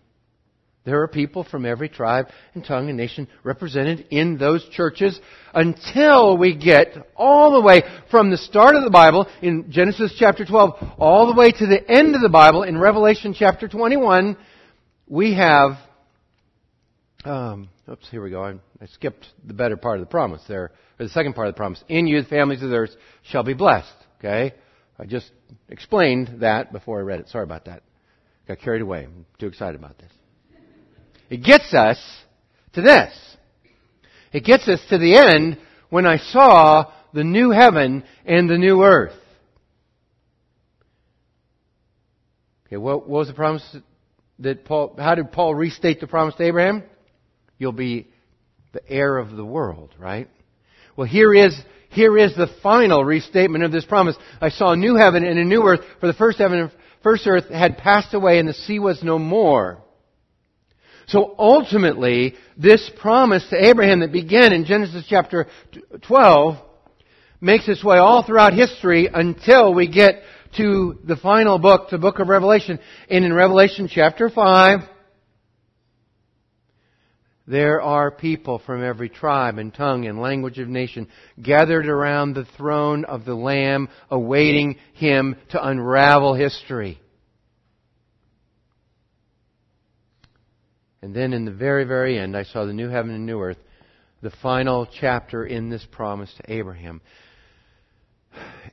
There 0.85 1.01
are 1.01 1.07
people 1.07 1.45
from 1.45 1.65
every 1.65 1.87
tribe 1.87 2.27
and 2.53 2.63
tongue 2.63 2.89
and 2.89 2.97
nation 2.97 3.29
represented 3.43 4.07
in 4.09 4.37
those 4.37 4.67
churches 4.69 5.17
until 5.53 6.37
we 6.37 6.55
get 6.55 6.97
all 7.15 7.53
the 7.53 7.61
way 7.61 7.83
from 8.11 8.29
the 8.29 8.37
start 8.37 8.75
of 8.75 8.83
the 8.83 8.89
Bible 8.89 9.27
in 9.41 9.71
Genesis 9.71 10.13
chapter 10.19 10.43
12 10.43 10.95
all 10.97 11.27
the 11.27 11.39
way 11.39 11.51
to 11.51 11.65
the 11.65 11.89
end 11.89 12.15
of 12.15 12.21
the 12.21 12.29
Bible 12.29 12.63
in 12.63 12.77
Revelation 12.77 13.33
chapter 13.33 13.69
21. 13.69 14.35
We 15.07 15.35
have, 15.35 15.77
um, 17.23 17.69
oops, 17.89 18.09
here 18.09 18.23
we 18.23 18.29
go. 18.29 18.43
I, 18.43 18.85
skipped 18.87 19.27
the 19.45 19.53
better 19.53 19.77
part 19.77 19.99
of 19.99 20.05
the 20.05 20.09
promise 20.09 20.41
there, 20.47 20.71
or 20.99 21.05
the 21.05 21.09
second 21.09 21.33
part 21.33 21.47
of 21.47 21.53
the 21.53 21.57
promise. 21.57 21.83
In 21.87 22.07
you 22.07 22.21
the 22.21 22.27
families 22.27 22.61
of 22.63 22.69
the 22.69 22.75
earth 22.75 22.95
shall 23.23 23.43
be 23.43 23.53
blessed. 23.53 23.93
Okay? 24.19 24.53
I 24.97 25.05
just 25.05 25.31
explained 25.69 26.41
that 26.41 26.71
before 26.71 26.99
I 26.99 27.01
read 27.01 27.19
it. 27.19 27.29
Sorry 27.29 27.43
about 27.43 27.65
that. 27.65 27.83
Got 28.47 28.59
carried 28.59 28.81
away. 28.81 29.05
I'm 29.05 29.25
too 29.39 29.47
excited 29.47 29.79
about 29.79 29.97
this. 29.97 30.11
It 31.29 31.43
gets 31.43 31.73
us 31.73 31.99
to 32.73 32.81
this. 32.81 33.11
It 34.31 34.43
gets 34.43 34.67
us 34.67 34.81
to 34.89 34.97
the 34.97 35.15
end 35.15 35.57
when 35.89 36.05
I 36.05 36.17
saw 36.17 36.91
the 37.13 37.23
new 37.23 37.51
heaven 37.51 38.03
and 38.25 38.49
the 38.49 38.57
new 38.57 38.83
earth. 38.83 39.13
Okay, 42.67 42.77
what, 42.77 43.07
what 43.07 43.19
was 43.19 43.27
the 43.27 43.33
promise 43.33 43.77
that 44.39 44.65
Paul, 44.65 44.95
how 44.97 45.15
did 45.15 45.31
Paul 45.31 45.53
restate 45.53 45.99
the 45.99 46.07
promise 46.07 46.35
to 46.35 46.43
Abraham? 46.43 46.83
You'll 47.63 47.71
be 47.71 48.09
the 48.73 48.85
heir 48.89 49.17
of 49.17 49.37
the 49.37 49.45
world, 49.45 49.95
right? 49.97 50.27
Well, 50.97 51.07
here 51.07 51.33
is, 51.33 51.57
here 51.91 52.17
is 52.17 52.35
the 52.35 52.49
final 52.61 53.05
restatement 53.05 53.63
of 53.63 53.71
this 53.71 53.85
promise. 53.85 54.17
I 54.41 54.49
saw 54.49 54.73
a 54.73 54.75
new 54.75 54.95
heaven 54.95 55.23
and 55.23 55.39
a 55.39 55.45
new 55.45 55.63
earth, 55.63 55.79
for 56.01 56.07
the 56.07 56.13
first 56.13 56.39
heaven 56.39 56.59
and 56.59 56.71
first 57.03 57.25
earth 57.25 57.47
had 57.47 57.77
passed 57.77 58.13
away 58.13 58.37
and 58.37 58.49
the 58.49 58.53
sea 58.53 58.79
was 58.79 59.01
no 59.01 59.17
more. 59.17 59.81
So 61.07 61.35
ultimately, 61.39 62.35
this 62.57 62.91
promise 62.99 63.47
to 63.49 63.65
Abraham 63.65 64.01
that 64.01 64.11
began 64.11 64.51
in 64.51 64.65
Genesis 64.65 65.05
chapter 65.07 65.47
12 66.05 66.57
makes 67.39 67.69
its 67.69 67.81
way 67.81 67.97
all 67.97 68.23
throughout 68.23 68.51
history 68.51 69.07
until 69.07 69.73
we 69.73 69.87
get 69.87 70.21
to 70.57 70.99
the 71.05 71.15
final 71.15 71.59
book, 71.59 71.91
the 71.91 71.97
book 71.97 72.19
of 72.19 72.27
Revelation. 72.27 72.77
And 73.09 73.23
in 73.23 73.31
Revelation 73.31 73.87
chapter 73.89 74.29
5, 74.29 74.79
there 77.45 77.81
are 77.81 78.09
people 78.09 78.59
from 78.59 78.83
every 78.83 79.09
tribe 79.09 79.57
and 79.57 79.73
tongue 79.73 80.05
and 80.05 80.21
language 80.21 80.59
of 80.59 80.69
nation 80.69 81.09
gathered 81.41 81.87
around 81.87 82.33
the 82.33 82.45
throne 82.57 83.03
of 83.03 83.25
the 83.25 83.35
Lamb 83.35 83.89
awaiting 84.09 84.77
Him 84.93 85.35
to 85.49 85.67
unravel 85.67 86.35
history. 86.35 87.01
And 91.01 91.13
then 91.13 91.33
in 91.33 91.43
the 91.43 91.51
very, 91.51 91.83
very 91.83 92.17
end, 92.17 92.37
I 92.37 92.43
saw 92.43 92.65
the 92.65 92.71
new 92.71 92.87
heaven 92.87 93.11
and 93.11 93.25
new 93.25 93.41
earth, 93.41 93.57
the 94.21 94.31
final 94.41 94.85
chapter 94.85 95.45
in 95.45 95.69
this 95.69 95.85
promise 95.91 96.33
to 96.37 96.53
Abraham. 96.53 97.01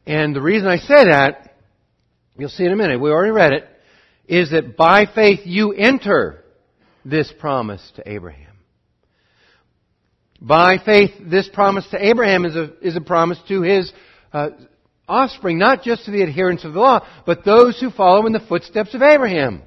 And 0.07 0.35
the 0.35 0.41
reason 0.41 0.69
I 0.69 0.77
say 0.77 1.07
that, 1.07 1.57
you'll 2.39 2.51
see 2.51 2.65
in 2.65 2.73
a 2.73 2.77
minute, 2.77 3.01
we 3.01 3.11
already 3.11 3.33
read 3.33 3.53
it, 3.53 3.69
is 4.29 4.53
that 4.53 4.77
by 4.77 5.07
faith 5.13 5.41
you 5.45 5.73
enter 5.73 6.45
this 7.05 7.33
promise 7.41 7.83
to 7.97 8.09
Abraham. 8.09 8.50
By 10.40 10.79
faith, 10.79 11.11
this 11.20 11.48
promise 11.53 11.87
to 11.90 12.05
Abraham 12.05 12.46
is 12.46 12.57
a, 12.57 12.72
is 12.81 12.96
a 12.96 13.00
promise 13.00 13.38
to 13.48 13.61
his 13.62 13.92
uh, 14.33 14.50
offspring, 15.07 15.59
not 15.59 15.83
just 15.83 16.07
to 16.07 16.11
the 16.11 16.22
adherents 16.22 16.64
of 16.64 16.72
the 16.72 16.81
law, 16.81 17.07
but 17.26 17.44
those 17.44 17.79
who 17.79 17.90
follow 17.90 18.26
in 18.26 18.33
the 18.33 18.40
footsteps 18.40 18.94
of 18.94 19.03
Abraham. 19.03 19.62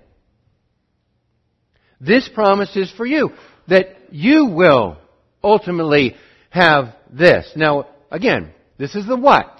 This 2.01 2.27
promise 2.33 2.75
is 2.75 2.91
for 2.91 3.05
you, 3.05 3.31
that 3.67 3.85
you 4.09 4.47
will 4.47 4.97
ultimately 5.43 6.15
have 6.49 6.95
this. 7.11 7.51
Now, 7.55 7.87
again, 8.09 8.51
this 8.77 8.95
is 8.95 9.05
the 9.05 9.15
what, 9.15 9.59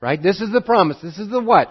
right? 0.00 0.20
This 0.20 0.40
is 0.40 0.50
the 0.50 0.62
promise. 0.62 0.96
This 1.02 1.18
is 1.18 1.28
the 1.28 1.42
what. 1.42 1.68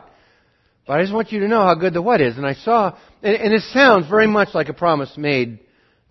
But 0.86 1.00
I 1.00 1.02
just 1.02 1.14
want 1.14 1.32
you 1.32 1.40
to 1.40 1.48
know 1.48 1.64
how 1.64 1.76
good 1.76 1.94
the 1.94 2.02
what 2.02 2.22
is. 2.22 2.38
And 2.38 2.46
I 2.46 2.54
saw, 2.54 2.96
and, 3.24 3.36
and 3.36 3.54
it 3.54 3.64
sounds 3.74 4.08
very 4.08 4.28
much 4.28 4.50
like 4.54 4.70
a 4.70 4.74
promise 4.74 5.18
made 5.18 5.60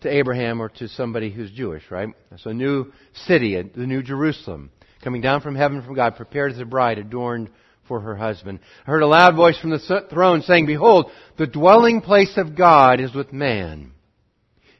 to 0.02 0.14
Abraham 0.14 0.60
or 0.60 0.68
to 0.68 0.88
somebody 0.88 1.30
who's 1.30 1.50
Jewish, 1.50 1.82
right? 1.90 2.08
So 2.38 2.50
a 2.50 2.54
new 2.54 2.92
city, 3.26 3.60
the 3.60 3.86
new 3.86 4.02
Jerusalem, 4.02 4.70
coming 5.02 5.20
down 5.20 5.40
from 5.40 5.54
heaven 5.54 5.82
from 5.82 5.94
God, 5.94 6.16
prepared 6.16 6.52
as 6.52 6.58
a 6.58 6.64
bride 6.64 6.98
adorned 6.98 7.50
for 7.88 8.00
her 8.00 8.16
husband. 8.16 8.60
I 8.86 8.90
heard 8.90 9.02
a 9.02 9.06
loud 9.06 9.34
voice 9.36 9.58
from 9.58 9.70
the 9.70 10.06
throne 10.10 10.42
saying, 10.42 10.66
Behold, 10.66 11.10
the 11.38 11.46
dwelling 11.46 12.00
place 12.00 12.34
of 12.36 12.56
God 12.56 13.00
is 13.00 13.14
with 13.14 13.32
man. 13.32 13.92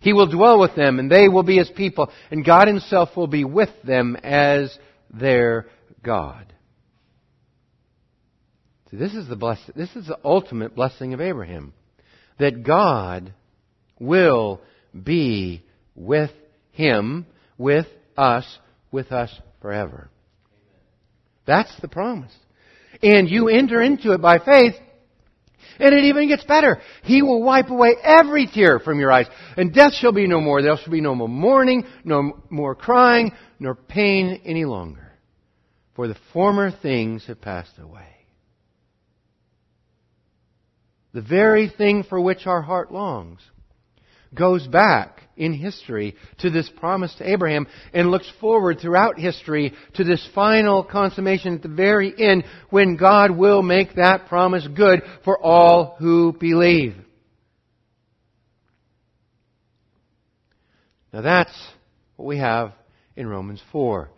He 0.00 0.12
will 0.12 0.26
dwell 0.26 0.58
with 0.58 0.74
them, 0.74 0.98
and 0.98 1.11
they 1.11 1.28
will 1.28 1.44
be 1.44 1.58
his 1.58 1.70
people, 1.70 2.11
and 2.30 2.44
God 2.44 2.66
himself 2.66 3.11
will 3.16 3.28
be 3.28 3.44
with 3.44 3.70
them 3.85 4.16
as 4.16 4.76
their 5.12 5.66
God. 6.02 6.52
See, 8.90 8.96
this 8.96 9.14
is 9.14 9.28
the 9.28 9.37
bless- 9.37 9.70
this 9.76 9.94
is 9.94 10.06
the 10.06 10.18
ultimate 10.24 10.74
blessing 10.74 11.14
of 11.14 11.20
Abraham. 11.20 11.72
That 12.38 12.62
God 12.64 13.32
will 14.00 14.61
be 15.00 15.62
with 15.94 16.31
him, 16.72 17.26
with 17.59 17.87
us, 18.16 18.59
with 18.90 19.12
us 19.12 19.33
forever. 19.61 20.11
That's 21.46 21.74
the 21.81 21.88
promise. 21.88 22.35
And 23.02 23.28
you 23.28 23.48
enter 23.48 23.81
into 23.81 24.12
it 24.12 24.20
by 24.20 24.38
faith 24.38 24.74
and 25.78 25.94
it 25.94 26.05
even 26.05 26.28
gets 26.28 26.44
better. 26.44 26.81
He 27.02 27.22
will 27.22 27.42
wipe 27.42 27.70
away 27.70 27.96
every 28.02 28.46
tear 28.46 28.78
from 28.78 29.00
your 29.00 29.11
eyes. 29.11 29.26
And 29.57 29.72
death 29.72 29.94
shall 29.94 30.12
be 30.12 30.26
no 30.26 30.40
more. 30.40 30.62
There 30.62 30.76
shall 30.76 30.92
be 30.92 31.00
no 31.00 31.14
more 31.14 31.28
mourning, 31.28 31.85
no 32.05 32.42
more 32.50 32.74
crying, 32.74 33.33
nor 33.59 33.74
pain 33.74 34.42
any 34.44 34.64
longer. 34.64 35.12
For 35.94 36.09
the 36.09 36.16
former 36.33 36.70
things 36.70 37.26
have 37.26 37.40
passed 37.40 37.78
away. 37.78 38.07
The 41.12 41.22
very 41.22 41.68
thing 41.68 42.05
for 42.05 42.20
which 42.20 42.46
our 42.46 42.62
heart 42.62 42.90
longs 42.92 43.40
goes 44.35 44.66
back 44.66 45.23
in 45.37 45.53
history 45.53 46.14
to 46.38 46.51
this 46.51 46.68
promise 46.79 47.14
to 47.16 47.29
Abraham 47.29 47.66
and 47.92 48.11
looks 48.11 48.31
forward 48.40 48.79
throughout 48.81 49.18
history 49.18 49.73
to 49.95 50.05
this 50.05 50.27
final 50.35 50.85
consummation 50.85 51.55
at 51.55 51.62
the 51.62 51.68
very 51.68 52.12
end 52.18 52.45
when 52.71 52.97
God 52.97 53.31
will 53.31 53.62
make 53.62 53.95
that 53.97 54.29
promise 54.29 54.66
good 54.75 55.03
for 55.25 55.42
all 55.42 55.97
who 55.99 56.33
believe. 56.33 56.95
Now 61.12 61.21
that's 61.21 61.53
what 62.16 62.27
we 62.27 62.38
have 62.38 62.73
in 63.16 63.27
Romans 63.27 63.62
4. 63.71 64.11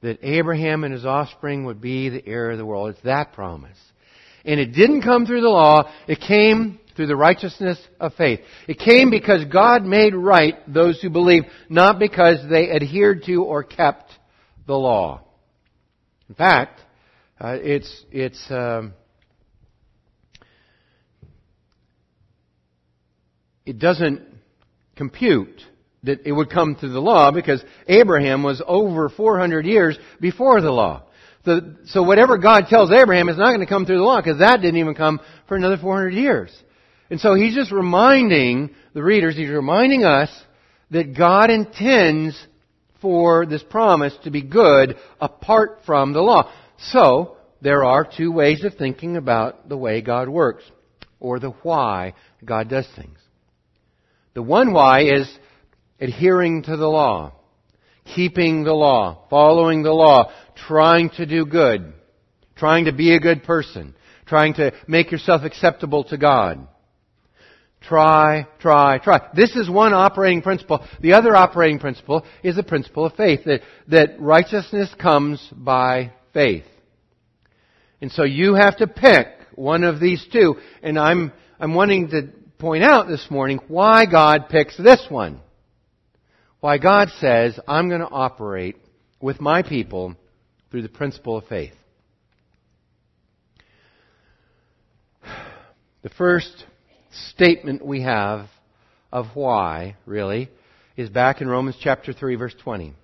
That 0.00 0.18
Abraham 0.22 0.84
and 0.84 0.92
his 0.92 1.04
offspring 1.04 1.64
would 1.64 1.80
be 1.80 2.08
the 2.08 2.24
heir 2.24 2.50
of 2.50 2.58
the 2.58 2.66
world. 2.66 2.90
It's 2.90 3.02
that 3.02 3.32
promise. 3.32 3.78
And 4.44 4.60
it 4.60 4.72
didn't 4.72 5.02
come 5.02 5.26
through 5.26 5.40
the 5.40 5.48
law. 5.48 5.90
It 6.06 6.20
came 6.20 6.78
through 6.98 7.06
the 7.06 7.14
righteousness 7.14 7.78
of 8.00 8.12
faith. 8.14 8.40
It 8.66 8.80
came 8.80 9.08
because 9.08 9.44
God 9.44 9.84
made 9.84 10.16
right 10.16 10.56
those 10.66 11.00
who 11.00 11.10
believe, 11.10 11.44
not 11.68 12.00
because 12.00 12.38
they 12.50 12.72
adhered 12.72 13.22
to 13.26 13.44
or 13.44 13.62
kept 13.62 14.10
the 14.66 14.74
law. 14.74 15.20
In 16.28 16.34
fact, 16.34 16.80
uh, 17.40 17.56
it's 17.60 18.04
it's 18.10 18.44
um, 18.50 18.94
it 23.64 23.78
doesn't 23.78 24.22
compute 24.96 25.62
that 26.02 26.26
it 26.26 26.32
would 26.32 26.50
come 26.50 26.74
through 26.74 26.90
the 26.90 26.98
law 26.98 27.30
because 27.30 27.62
Abraham 27.86 28.42
was 28.42 28.60
over 28.66 29.08
400 29.08 29.64
years 29.64 29.96
before 30.20 30.60
the 30.60 30.72
law. 30.72 31.04
So, 31.44 31.60
so 31.86 32.02
whatever 32.02 32.38
God 32.38 32.64
tells 32.68 32.90
Abraham 32.90 33.28
is 33.28 33.38
not 33.38 33.50
going 33.50 33.60
to 33.60 33.66
come 33.66 33.86
through 33.86 33.98
the 33.98 34.02
law 34.02 34.20
because 34.20 34.40
that 34.40 34.60
didn't 34.60 34.80
even 34.80 34.96
come 34.96 35.20
for 35.46 35.56
another 35.56 35.76
400 35.76 36.12
years. 36.12 36.50
And 37.10 37.20
so 37.20 37.34
he's 37.34 37.54
just 37.54 37.72
reminding 37.72 38.74
the 38.92 39.02
readers, 39.02 39.36
he's 39.36 39.48
reminding 39.48 40.04
us 40.04 40.30
that 40.90 41.16
God 41.16 41.50
intends 41.50 42.36
for 43.00 43.46
this 43.46 43.62
promise 43.62 44.14
to 44.24 44.30
be 44.30 44.42
good 44.42 44.96
apart 45.20 45.80
from 45.86 46.12
the 46.12 46.20
law. 46.20 46.50
So, 46.78 47.36
there 47.60 47.84
are 47.84 48.04
two 48.04 48.30
ways 48.30 48.64
of 48.64 48.74
thinking 48.74 49.16
about 49.16 49.68
the 49.68 49.76
way 49.76 50.00
God 50.00 50.28
works, 50.28 50.64
or 51.18 51.40
the 51.40 51.50
why 51.62 52.14
God 52.44 52.68
does 52.68 52.86
things. 52.94 53.18
The 54.34 54.42
one 54.42 54.72
why 54.72 55.02
is 55.04 55.28
adhering 56.00 56.62
to 56.64 56.76
the 56.76 56.86
law, 56.86 57.32
keeping 58.14 58.62
the 58.62 58.74
law, 58.74 59.26
following 59.28 59.82
the 59.82 59.92
law, 59.92 60.30
trying 60.54 61.10
to 61.10 61.26
do 61.26 61.44
good, 61.44 61.92
trying 62.56 62.84
to 62.84 62.92
be 62.92 63.14
a 63.14 63.20
good 63.20 63.42
person, 63.42 63.94
trying 64.26 64.54
to 64.54 64.72
make 64.86 65.10
yourself 65.10 65.42
acceptable 65.42 66.04
to 66.04 66.16
God. 66.16 66.68
Try, 67.80 68.46
try, 68.58 68.98
try. 68.98 69.28
This 69.34 69.54
is 69.56 69.70
one 69.70 69.94
operating 69.94 70.42
principle. 70.42 70.84
The 71.00 71.14
other 71.14 71.34
operating 71.34 71.78
principle 71.78 72.24
is 72.42 72.56
the 72.56 72.62
principle 72.62 73.06
of 73.06 73.14
faith, 73.14 73.44
that, 73.44 73.60
that 73.88 74.20
righteousness 74.20 74.92
comes 75.00 75.46
by 75.52 76.12
faith. 76.34 76.64
And 78.00 78.10
so 78.12 78.24
you 78.24 78.54
have 78.54 78.76
to 78.78 78.86
pick 78.86 79.28
one 79.54 79.84
of 79.84 80.00
these 80.00 80.24
two. 80.32 80.56
And 80.82 80.98
I'm, 80.98 81.32
I'm 81.58 81.74
wanting 81.74 82.08
to 82.10 82.28
point 82.58 82.84
out 82.84 83.08
this 83.08 83.26
morning 83.30 83.60
why 83.68 84.06
God 84.06 84.48
picks 84.48 84.76
this 84.76 85.04
one. 85.08 85.40
Why 86.60 86.78
God 86.78 87.08
says, 87.20 87.58
I'm 87.68 87.88
going 87.88 88.00
to 88.00 88.08
operate 88.08 88.76
with 89.20 89.40
my 89.40 89.62
people 89.62 90.16
through 90.70 90.82
the 90.82 90.88
principle 90.88 91.36
of 91.38 91.46
faith. 91.46 91.74
The 96.00 96.10
first 96.10 96.64
statement 97.30 97.84
we 97.84 98.02
have 98.02 98.46
of 99.12 99.26
why, 99.34 99.96
really, 100.06 100.50
is 100.96 101.08
back 101.08 101.40
in 101.40 101.48
Romans 101.48 101.76
chapter 101.80 102.12
3 102.12 102.36
verse 102.36 102.54
20. 102.62 102.94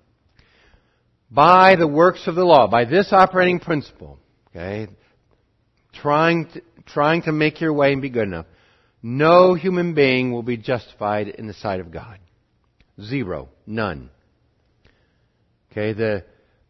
By 1.31 1.75
the 1.75 1.87
works 1.87 2.27
of 2.27 2.35
the 2.35 2.43
law, 2.43 2.67
by 2.67 2.85
this 2.85 3.11
operating 3.11 3.59
principle, 3.59 4.19
okay, 4.49 4.87
trying 5.93 6.47
to, 6.53 6.61
trying 6.85 7.23
to 7.23 7.31
make 7.31 7.61
your 7.61 7.73
way 7.73 7.93
and 7.93 8.01
be 8.01 8.09
good 8.09 8.27
enough, 8.27 8.45
no 9.01 9.53
human 9.53 9.93
being 9.93 10.31
will 10.31 10.43
be 10.43 10.57
justified 10.57 11.27
in 11.27 11.47
the 11.47 11.53
sight 11.53 11.79
of 11.79 11.91
God. 11.91 12.19
Zero. 13.01 13.49
None. 13.65 14.09
Okay, 15.71 15.93
the, 15.93 16.23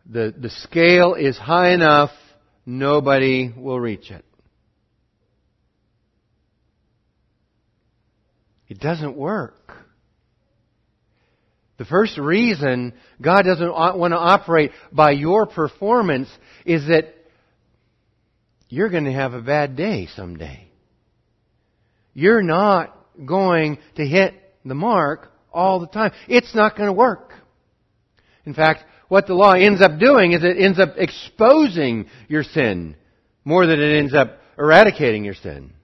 the, 0.09 0.33
the 0.37 0.49
scale 0.49 1.13
is 1.13 1.37
high 1.37 1.73
enough, 1.73 2.11
nobody 2.65 3.53
will 3.55 3.79
reach 3.79 4.09
it. 4.09 4.25
It 8.75 8.81
doesn't 8.81 9.15
work. 9.15 9.71
The 11.77 11.85
first 11.85 12.17
reason 12.17 12.91
God 13.21 13.43
doesn't 13.43 13.71
want 13.71 14.11
to 14.11 14.17
operate 14.17 14.71
by 14.91 15.11
your 15.11 15.45
performance 15.45 16.27
is 16.65 16.87
that 16.87 17.15
you're 18.67 18.89
going 18.89 19.05
to 19.05 19.13
have 19.13 19.33
a 19.33 19.41
bad 19.41 19.77
day 19.77 20.09
someday. 20.13 20.67
You're 22.13 22.43
not 22.43 22.97
going 23.25 23.77
to 23.95 24.05
hit 24.05 24.33
the 24.65 24.75
mark 24.75 25.31
all 25.53 25.79
the 25.79 25.87
time. 25.87 26.11
It's 26.27 26.53
not 26.53 26.75
going 26.75 26.87
to 26.87 26.93
work. 26.93 27.31
In 28.45 28.53
fact, 28.53 28.83
what 29.07 29.25
the 29.25 29.35
law 29.35 29.53
ends 29.53 29.81
up 29.81 29.99
doing 29.99 30.33
is 30.33 30.43
it 30.43 30.57
ends 30.59 30.79
up 30.79 30.95
exposing 30.97 32.07
your 32.27 32.43
sin 32.43 32.97
more 33.45 33.67
than 33.67 33.79
it 33.79 33.97
ends 33.97 34.13
up 34.13 34.37
eradicating 34.57 35.23
your 35.23 35.35
sin. 35.35 35.74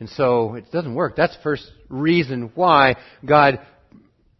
And 0.00 0.08
so 0.08 0.54
it 0.54 0.70
doesn't 0.72 0.94
work. 0.94 1.16
That's 1.16 1.36
the 1.36 1.42
first 1.42 1.70
reason 1.88 2.52
why 2.54 2.96
God 3.24 3.60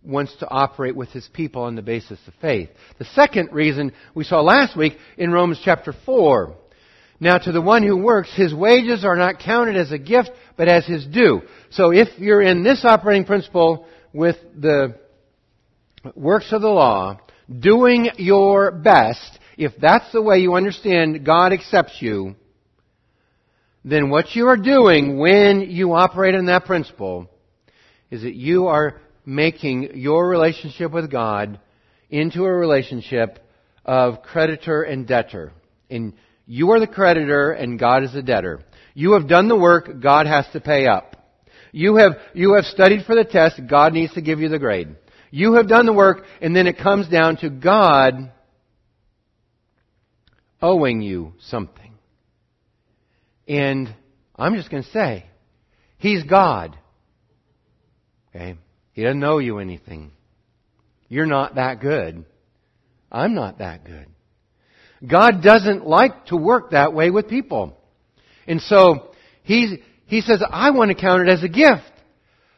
wants 0.03 0.37
to 0.37 0.49
operate 0.49 0.95
with 0.95 1.11
his 1.11 1.29
people 1.33 1.63
on 1.63 1.77
the 1.77 1.83
basis 1.83 2.19
of 2.27 2.35
faith. 2.41 2.69
The 2.99 3.05
second 3.07 3.51
reason 3.53 3.93
we 4.15 4.25
saw 4.25 4.41
last 4.43 4.77
week 4.77 4.97
in 5.17 5.31
Romans 5.33 5.61
chapter 5.65 5.95
4. 6.05 6.55
Now 7.21 7.39
to 7.39 7.53
the 7.53 7.63
one 7.63 7.83
who 7.83 7.97
works, 7.97 8.35
his 8.35 8.53
wages 8.53 9.05
are 9.05 9.17
not 9.17 9.39
counted 9.39 9.77
as 9.77 9.93
a 9.93 9.99
gift, 9.99 10.31
but 10.57 10.69
as 10.69 10.85
his 10.85 11.07
due. 11.07 11.43
So 11.71 11.93
if 11.93 12.09
you're 12.19 12.43
in 12.43 12.65
this 12.65 12.85
operating 12.85 13.25
principle 13.25 13.87
with 14.13 14.37
the 14.59 14.99
works 16.15 16.53
of 16.53 16.61
the 16.61 16.69
law, 16.69 17.21
doing 17.49 18.11
your 18.17 18.73
best, 18.73 19.39
if 19.57 19.73
that's 19.81 20.11
the 20.13 20.23
way 20.23 20.39
you 20.39 20.55
understand 20.55 21.25
God 21.25 21.53
accepts 21.53 22.03
you, 22.03 22.35
then 23.85 24.09
what 24.09 24.35
you 24.35 24.49
are 24.49 24.57
doing 24.57 25.19
when 25.19 25.61
you 25.71 25.93
operate 25.93 26.35
in 26.35 26.47
that 26.47 26.65
principle 26.65 27.29
is 28.11 28.23
that 28.23 28.35
you 28.35 28.67
are 28.69 29.01
making 29.27 29.97
your 29.97 30.29
relationship 30.29 30.91
with 30.91 31.11
God 31.11 31.61
into 32.09 32.45
a 32.45 32.53
relationship 32.53 33.39
of 33.85 34.23
creditor 34.23 34.83
and 34.83 35.07
debtor. 35.07 35.53
And 35.91 36.15
you 36.47 36.71
are 36.71 36.81
the 36.81 36.87
creditor 36.87 37.53
and 37.53 37.79
God 37.79 38.05
is 38.05 38.13
the 38.13 38.23
debtor. 38.23 38.63
You 38.95 39.13
have 39.13 39.29
done 39.29 39.49
the 39.49 39.57
work, 39.57 40.01
God 40.01 40.27
has 40.27 40.47
to 40.53 40.61
pay 40.61 40.87
up. 40.87 41.17
You 41.73 41.97
have, 41.97 42.13
you 42.33 42.55
have 42.55 42.65
studied 42.65 43.05
for 43.05 43.15
the 43.15 43.25
test, 43.25 43.61
God 43.69 43.93
needs 43.93 44.15
to 44.15 44.23
give 44.23 44.41
you 44.41 44.49
the 44.49 44.59
grade. 44.59 44.97
You 45.31 45.55
have 45.55 45.69
done 45.69 45.85
the 45.85 45.93
work, 45.93 46.25
and 46.41 46.55
then 46.55 46.69
it 46.69 46.79
comes 46.79 47.09
down 47.09 47.39
to 47.39 47.51
God 47.51 48.31
owing 50.63 51.03
you 51.03 51.33
something. 51.49 51.84
And 53.47 53.95
I'm 54.37 54.55
just 54.55 54.71
going 54.71 54.83
to 54.83 54.91
say, 54.91 55.27
He's 55.99 56.23
God. 56.25 56.77
Okay? 58.35 58.57
He 58.93 59.03
doesn't 59.03 59.25
owe 59.25 59.39
you 59.39 59.59
anything. 59.59 60.13
You're 61.09 61.27
not 61.27 61.57
that 61.57 61.81
good. 61.81 62.25
I'm 63.11 63.35
not 63.35 63.59
that 63.59 63.85
good. 63.85 64.07
God 65.07 65.43
doesn't 65.43 65.87
like 65.87 66.27
to 66.27 66.37
work 66.37 66.71
that 66.71 66.93
way 66.93 67.11
with 67.11 67.29
people. 67.29 67.77
And 68.47 68.61
so, 68.61 69.13
He, 69.43 69.83
he 70.07 70.21
says, 70.21 70.43
I 70.49 70.71
want 70.71 70.91
to 70.91 70.95
count 70.95 71.29
it 71.29 71.31
as 71.31 71.43
a 71.43 71.49
gift. 71.49 71.83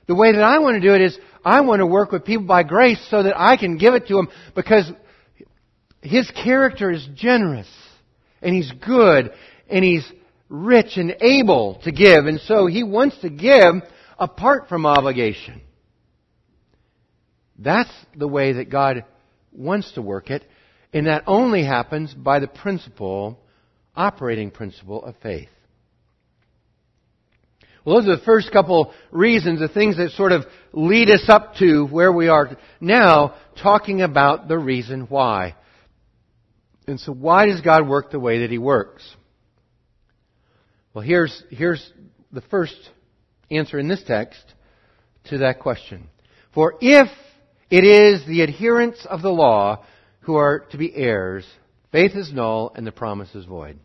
The 0.06 0.14
way 0.14 0.32
that 0.32 0.42
I 0.42 0.58
want 0.60 0.80
to 0.80 0.88
do 0.88 0.94
it 0.94 1.00
is, 1.00 1.18
I 1.44 1.60
want 1.60 1.80
to 1.80 1.86
work 1.86 2.12
with 2.12 2.24
people 2.24 2.46
by 2.46 2.62
grace 2.62 3.04
so 3.10 3.22
that 3.22 3.38
I 3.38 3.56
can 3.56 3.76
give 3.76 3.94
it 3.94 4.06
to 4.08 4.14
them 4.14 4.28
because 4.54 4.90
His 6.00 6.30
character 6.30 6.90
is 6.90 7.06
generous 7.14 7.68
and 8.42 8.54
He's 8.54 8.72
good 8.84 9.32
and 9.68 9.84
He's 9.84 10.10
rich 10.48 10.96
and 10.96 11.16
able 11.20 11.80
to 11.84 11.92
give, 11.92 12.26
and 12.26 12.40
so 12.40 12.66
he 12.66 12.82
wants 12.82 13.18
to 13.20 13.30
give 13.30 13.74
apart 14.18 14.68
from 14.68 14.86
obligation. 14.86 15.60
That's 17.58 17.92
the 18.14 18.28
way 18.28 18.54
that 18.54 18.70
God 18.70 19.04
wants 19.52 19.92
to 19.92 20.02
work 20.02 20.30
it, 20.30 20.44
and 20.92 21.06
that 21.06 21.24
only 21.26 21.64
happens 21.64 22.14
by 22.14 22.38
the 22.38 22.48
principle, 22.48 23.38
operating 23.94 24.50
principle 24.50 25.04
of 25.04 25.16
faith. 25.22 25.48
Well, 27.84 27.96
those 27.96 28.08
are 28.08 28.16
the 28.16 28.24
first 28.24 28.50
couple 28.50 28.92
reasons, 29.12 29.60
the 29.60 29.68
things 29.68 29.96
that 29.96 30.10
sort 30.10 30.32
of 30.32 30.44
lead 30.72 31.08
us 31.08 31.24
up 31.28 31.54
to 31.60 31.86
where 31.86 32.12
we 32.12 32.26
are 32.28 32.56
now, 32.80 33.36
talking 33.62 34.02
about 34.02 34.48
the 34.48 34.58
reason 34.58 35.02
why. 35.02 35.54
And 36.88 36.98
so 36.98 37.12
why 37.12 37.46
does 37.46 37.60
God 37.60 37.88
work 37.88 38.10
the 38.10 38.18
way 38.18 38.40
that 38.40 38.50
He 38.50 38.58
works? 38.58 39.08
Well, 40.96 41.04
here's, 41.04 41.42
here's 41.50 41.92
the 42.32 42.40
first 42.40 42.74
answer 43.50 43.78
in 43.78 43.86
this 43.86 44.02
text 44.02 44.42
to 45.24 45.36
that 45.40 45.60
question. 45.60 46.08
For 46.54 46.76
if 46.80 47.08
it 47.68 47.84
is 47.84 48.26
the 48.26 48.42
adherents 48.42 49.04
of 49.04 49.20
the 49.20 49.28
law 49.28 49.84
who 50.20 50.36
are 50.36 50.60
to 50.70 50.78
be 50.78 50.96
heirs, 50.96 51.44
faith 51.92 52.12
is 52.14 52.32
null 52.32 52.72
and 52.74 52.86
the 52.86 52.92
promise 52.92 53.34
is 53.34 53.44
void. 53.44 53.78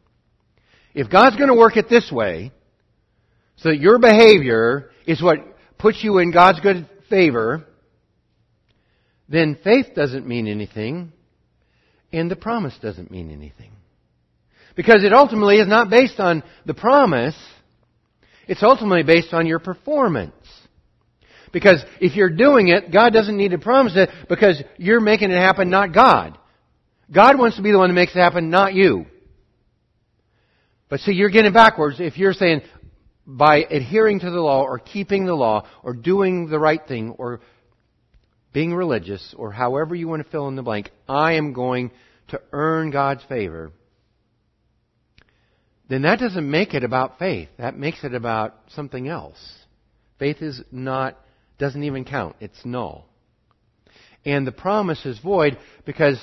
If 0.93 1.09
God's 1.09 1.35
going 1.35 1.49
to 1.49 1.53
work 1.53 1.75
it 1.75 1.89
this 1.89 2.09
way, 2.09 2.53
so 3.57 3.71
that 3.71 3.81
your 3.81 3.99
behavior 3.99 4.91
is 5.05 5.21
what 5.21 5.39
puts 5.77 6.01
you 6.05 6.19
in 6.19 6.31
God's 6.31 6.61
good 6.61 6.89
favor, 7.09 7.65
then 9.27 9.59
faith 9.61 9.87
doesn't 9.93 10.25
mean 10.25 10.47
anything, 10.47 11.11
and 12.13 12.31
the 12.31 12.37
promise 12.37 12.77
doesn't 12.81 13.11
mean 13.11 13.31
anything. 13.31 13.73
Because 14.75 15.03
it 15.03 15.13
ultimately 15.13 15.57
is 15.57 15.67
not 15.67 15.89
based 15.89 16.19
on 16.19 16.43
the 16.65 16.73
promise, 16.73 17.35
it's 18.47 18.63
ultimately 18.63 19.03
based 19.03 19.33
on 19.33 19.45
your 19.45 19.59
performance. 19.59 20.33
Because 21.51 21.83
if 21.99 22.15
you're 22.15 22.29
doing 22.29 22.69
it, 22.69 22.91
God 22.91 23.11
doesn't 23.11 23.35
need 23.35 23.51
to 23.51 23.57
promise 23.57 23.93
it 23.95 24.09
because 24.29 24.61
you're 24.77 25.01
making 25.01 25.31
it 25.31 25.37
happen, 25.37 25.69
not 25.69 25.93
God. 25.93 26.37
God 27.13 27.37
wants 27.37 27.57
to 27.57 27.61
be 27.61 27.71
the 27.71 27.77
one 27.77 27.89
that 27.89 27.95
makes 27.95 28.15
it 28.15 28.19
happen, 28.19 28.49
not 28.49 28.73
you. 28.73 29.05
But 30.89 31.01
see, 31.01 31.13
you're 31.13 31.29
getting 31.29 31.53
backwards 31.53 31.97
if 31.99 32.17
you're 32.17 32.33
saying, 32.33 32.61
by 33.25 33.57
adhering 33.57 34.19
to 34.21 34.29
the 34.29 34.39
law 34.39 34.63
or 34.63 34.79
keeping 34.79 35.25
the 35.25 35.33
law 35.33 35.67
or 35.83 35.93
doing 35.93 36.49
the 36.49 36.59
right 36.59 36.81
thing 36.85 37.11
or 37.17 37.41
being 38.53 38.73
religious 38.73 39.33
or 39.37 39.51
however 39.51 39.95
you 39.95 40.07
want 40.07 40.23
to 40.23 40.29
fill 40.29 40.47
in 40.47 40.55
the 40.55 40.63
blank, 40.63 40.89
I 41.07 41.33
am 41.33 41.53
going 41.53 41.91
to 42.29 42.41
earn 42.51 42.91
God's 42.91 43.23
favor, 43.25 43.71
then 45.91 46.03
that 46.03 46.19
doesn't 46.19 46.49
make 46.49 46.73
it 46.73 46.85
about 46.85 47.19
faith. 47.19 47.49
That 47.57 47.77
makes 47.77 48.05
it 48.05 48.13
about 48.13 48.55
something 48.69 49.09
else. 49.09 49.37
Faith 50.19 50.41
is 50.41 50.61
not, 50.71 51.19
doesn't 51.57 51.83
even 51.83 52.05
count. 52.05 52.37
It's 52.39 52.63
null. 52.63 53.05
And 54.23 54.47
the 54.47 54.53
promise 54.53 55.05
is 55.05 55.19
void 55.19 55.57
because 55.85 56.17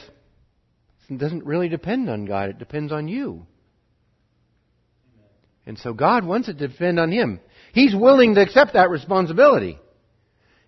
it 1.10 1.18
doesn't 1.18 1.44
really 1.44 1.68
depend 1.68 2.08
on 2.08 2.24
God. 2.24 2.48
It 2.48 2.58
depends 2.58 2.92
on 2.92 3.08
you. 3.08 3.44
And 5.66 5.78
so 5.78 5.92
God 5.92 6.24
wants 6.24 6.48
it 6.48 6.56
to 6.58 6.68
depend 6.68 6.98
on 6.98 7.12
Him. 7.12 7.38
He's 7.74 7.94
willing 7.94 8.36
to 8.36 8.40
accept 8.40 8.72
that 8.72 8.88
responsibility. 8.88 9.78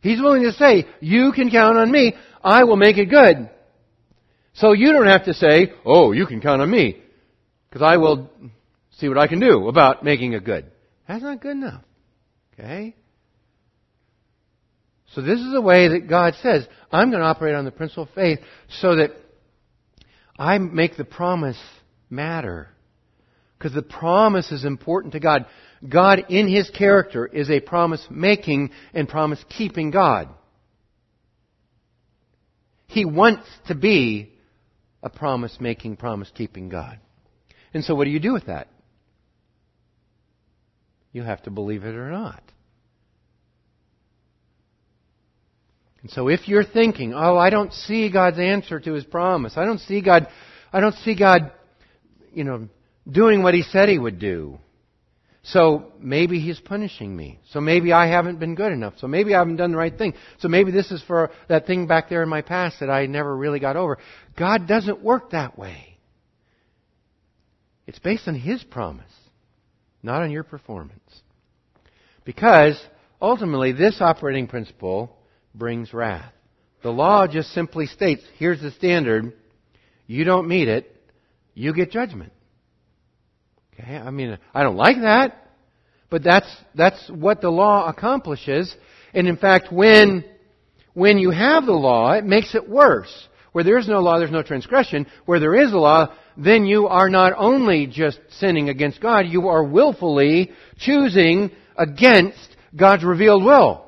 He's 0.02 0.20
willing 0.20 0.42
to 0.42 0.52
say, 0.52 0.86
you 1.00 1.32
can 1.32 1.50
count 1.50 1.78
on 1.78 1.90
me. 1.90 2.16
I 2.44 2.64
will 2.64 2.76
make 2.76 2.98
it 2.98 3.06
good. 3.06 3.48
So 4.52 4.72
you 4.72 4.92
don't 4.92 5.06
have 5.06 5.24
to 5.24 5.32
say, 5.32 5.72
oh, 5.86 6.12
you 6.12 6.26
can 6.26 6.42
count 6.42 6.60
on 6.60 6.70
me. 6.70 7.00
Because 7.70 7.80
I 7.80 7.96
will 7.96 8.28
see 9.00 9.08
what 9.08 9.18
I 9.18 9.26
can 9.26 9.40
do 9.40 9.68
about 9.68 10.04
making 10.04 10.34
it 10.34 10.44
good. 10.44 10.70
That's 11.08 11.22
not 11.22 11.40
good 11.40 11.52
enough. 11.52 11.82
Okay? 12.54 12.94
So 15.14 15.22
this 15.22 15.40
is 15.40 15.52
the 15.52 15.60
way 15.60 15.88
that 15.88 16.08
God 16.08 16.34
says, 16.42 16.66
I'm 16.92 17.10
going 17.10 17.20
to 17.20 17.26
operate 17.26 17.54
on 17.54 17.64
the 17.64 17.72
principle 17.72 18.04
of 18.04 18.10
faith 18.10 18.38
so 18.68 18.96
that 18.96 19.10
I 20.38 20.58
make 20.58 20.96
the 20.96 21.04
promise 21.04 21.58
matter. 22.08 22.68
Because 23.58 23.74
the 23.74 23.82
promise 23.82 24.52
is 24.52 24.64
important 24.64 25.14
to 25.14 25.20
God. 25.20 25.46
God 25.86 26.26
in 26.28 26.48
His 26.48 26.70
character 26.70 27.26
is 27.26 27.50
a 27.50 27.60
promise 27.60 28.06
making 28.08 28.70
and 28.94 29.08
promise 29.08 29.44
keeping 29.48 29.90
God. 29.90 30.28
He 32.86 33.04
wants 33.04 33.46
to 33.68 33.74
be 33.74 34.32
a 35.02 35.10
promise 35.10 35.56
making, 35.60 35.96
promise 35.96 36.30
keeping 36.34 36.68
God. 36.68 36.98
And 37.74 37.84
so 37.84 37.94
what 37.94 38.04
do 38.04 38.10
you 38.10 38.20
do 38.20 38.32
with 38.32 38.46
that? 38.46 38.68
You 41.12 41.22
have 41.22 41.42
to 41.42 41.50
believe 41.50 41.84
it 41.84 41.94
or 41.94 42.10
not. 42.10 42.42
And 46.02 46.10
so 46.10 46.28
if 46.28 46.48
you're 46.48 46.64
thinking, 46.64 47.12
oh, 47.14 47.36
I 47.36 47.50
don't 47.50 47.72
see 47.72 48.10
God's 48.10 48.38
answer 48.38 48.80
to 48.80 48.92
His 48.92 49.04
promise. 49.04 49.54
I 49.56 49.64
don't 49.64 49.80
see 49.80 50.00
God, 50.00 50.28
I 50.72 50.80
don't 50.80 50.94
see 50.96 51.14
God, 51.14 51.52
you 52.32 52.44
know, 52.44 52.68
doing 53.10 53.42
what 53.42 53.54
He 53.54 53.62
said 53.62 53.88
He 53.88 53.98
would 53.98 54.18
do. 54.18 54.58
So 55.42 55.92
maybe 55.98 56.40
He's 56.40 56.60
punishing 56.60 57.14
me. 57.14 57.40
So 57.50 57.60
maybe 57.60 57.92
I 57.92 58.06
haven't 58.06 58.38
been 58.38 58.54
good 58.54 58.72
enough. 58.72 58.94
So 58.98 59.08
maybe 59.08 59.34
I 59.34 59.38
haven't 59.38 59.56
done 59.56 59.72
the 59.72 59.78
right 59.78 59.96
thing. 59.96 60.14
So 60.38 60.48
maybe 60.48 60.70
this 60.70 60.90
is 60.90 61.02
for 61.02 61.30
that 61.48 61.66
thing 61.66 61.86
back 61.86 62.08
there 62.08 62.22
in 62.22 62.28
my 62.28 62.42
past 62.42 62.80
that 62.80 62.90
I 62.90 63.06
never 63.06 63.34
really 63.34 63.58
got 63.58 63.76
over. 63.76 63.98
God 64.38 64.66
doesn't 64.68 65.02
work 65.02 65.30
that 65.30 65.58
way. 65.58 65.98
It's 67.86 67.98
based 67.98 68.28
on 68.28 68.34
His 68.34 68.62
promise, 68.62 69.12
not 70.02 70.22
on 70.22 70.30
your 70.30 70.44
performance. 70.44 71.22
Because 72.24 72.80
ultimately 73.20 73.72
this 73.72 74.00
operating 74.00 74.46
principle 74.46 75.16
brings 75.54 75.92
wrath. 75.92 76.32
The 76.82 76.90
law 76.90 77.26
just 77.26 77.50
simply 77.52 77.86
states, 77.86 78.22
here's 78.38 78.60
the 78.60 78.70
standard. 78.72 79.32
You 80.06 80.24
don't 80.24 80.48
meet 80.48 80.68
it, 80.68 80.94
you 81.54 81.74
get 81.74 81.90
judgment. 81.90 82.32
Okay? 83.74 83.96
I 83.96 84.10
mean, 84.10 84.38
I 84.54 84.62
don't 84.62 84.76
like 84.76 85.00
that, 85.02 85.46
but 86.08 86.22
that's, 86.22 86.48
that's 86.74 87.10
what 87.10 87.40
the 87.40 87.50
law 87.50 87.88
accomplishes. 87.88 88.74
And 89.12 89.28
in 89.28 89.36
fact, 89.36 89.72
when, 89.72 90.24
when 90.94 91.18
you 91.18 91.30
have 91.30 91.66
the 91.66 91.72
law, 91.72 92.12
it 92.12 92.24
makes 92.24 92.54
it 92.54 92.68
worse. 92.68 93.28
Where 93.52 93.64
there 93.64 93.78
is 93.78 93.88
no 93.88 94.00
law, 94.00 94.18
there's 94.18 94.30
no 94.30 94.42
transgression. 94.42 95.06
Where 95.24 95.40
there 95.40 95.54
is 95.54 95.72
a 95.72 95.78
law, 95.78 96.14
then 96.36 96.66
you 96.66 96.86
are 96.86 97.08
not 97.08 97.32
only 97.36 97.86
just 97.86 98.20
sinning 98.30 98.68
against 98.68 99.00
God, 99.00 99.26
you 99.26 99.48
are 99.48 99.64
willfully 99.64 100.52
choosing 100.78 101.50
against 101.76 102.56
God's 102.74 103.04
revealed 103.04 103.44
will. 103.44 103.86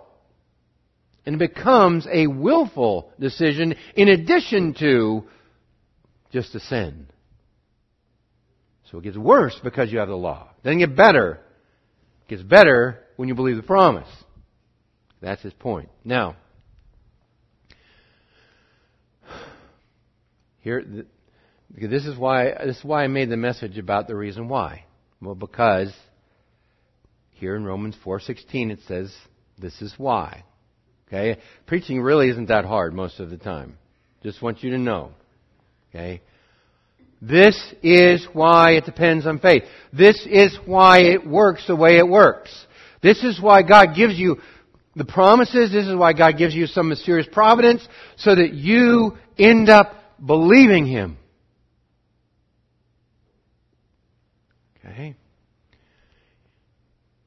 And 1.25 1.37
it 1.37 1.38
becomes 1.38 2.07
a 2.11 2.27
willful 2.27 3.12
decision 3.20 3.75
in 3.94 4.09
addition 4.09 4.75
to 4.81 5.25
just 6.33 6.55
a 6.55 6.61
sin. 6.61 7.07
So 8.90 8.98
it 8.98 9.05
gets 9.05 9.16
worse 9.16 9.59
because 9.62 9.92
you 9.92 10.01
have 10.01 10.09
the 10.09 10.16
law. 10.16 10.48
Then 10.62 10.75
It 10.75 10.81
doesn't 10.81 10.90
get 10.90 10.96
better. 10.96 11.40
It 12.27 12.29
gets 12.29 12.42
better 12.42 12.98
when 13.16 13.29
you 13.29 13.35
believe 13.35 13.57
the 13.57 13.62
promise. 13.62 14.09
That's 15.20 15.42
his 15.42 15.53
point. 15.53 15.88
Now, 16.05 16.37
here, 20.62 20.85
this 21.70 22.07
is 22.07 22.16
why 22.16 22.53
this 22.64 22.79
is 22.79 22.85
why 22.85 23.05
I 23.05 23.09
made 23.09 23.31
the 23.31 23.37
message 23.37 23.79
about 23.79 24.09
the 24.09 24.16
reason 24.16 24.48
why. 24.48 24.85
Well, 25.20 25.35
because 25.35 25.92
here 27.33 27.57
in 27.57 27.64
Romans 27.64 27.96
4:16 28.05 28.70
it 28.70 28.81
says 28.87 29.14
this 29.59 29.83
is 29.83 29.94
why. 29.98 30.44
Okay? 31.09 31.40
Preaching 31.66 32.01
really 32.01 32.31
isn't 32.31 32.48
that 32.48 32.64
hard 32.64 32.94
most 32.94 33.20
of 33.20 33.31
the 33.31 33.37
time. 33.37 33.77
Just 34.22 34.40
want 34.40 34.62
you 34.62 34.70
to 34.70 34.79
know. 34.79 35.11
Okay? 35.90 36.22
This 37.20 37.57
is 37.83 38.27
why 38.33 38.72
it 38.72 38.85
depends 38.85 39.27
on 39.27 39.38
faith. 39.38 39.64
This 39.92 40.27
is 40.27 40.57
why 40.64 41.03
it 41.03 41.27
works 41.27 41.66
the 41.66 41.77
way 41.77 41.98
it 41.98 42.09
works. 42.09 42.51
This 43.03 43.22
is 43.22 43.40
why 43.40 43.62
God 43.62 43.94
gives 43.96 44.18
you 44.18 44.40
the 44.96 45.05
promises. 45.05 45.72
This 45.72 45.87
is 45.87 45.94
why 45.94 46.12
God 46.12 46.38
gives 46.38 46.55
you 46.55 46.66
some 46.66 46.88
mysterious 46.88 47.29
providence 47.31 47.87
so 48.16 48.35
that 48.35 48.55
you 48.55 49.18
end 49.38 49.68
up 49.68 49.94
believing 50.25 50.87
Him. 50.87 51.18
Okay? 54.79 55.14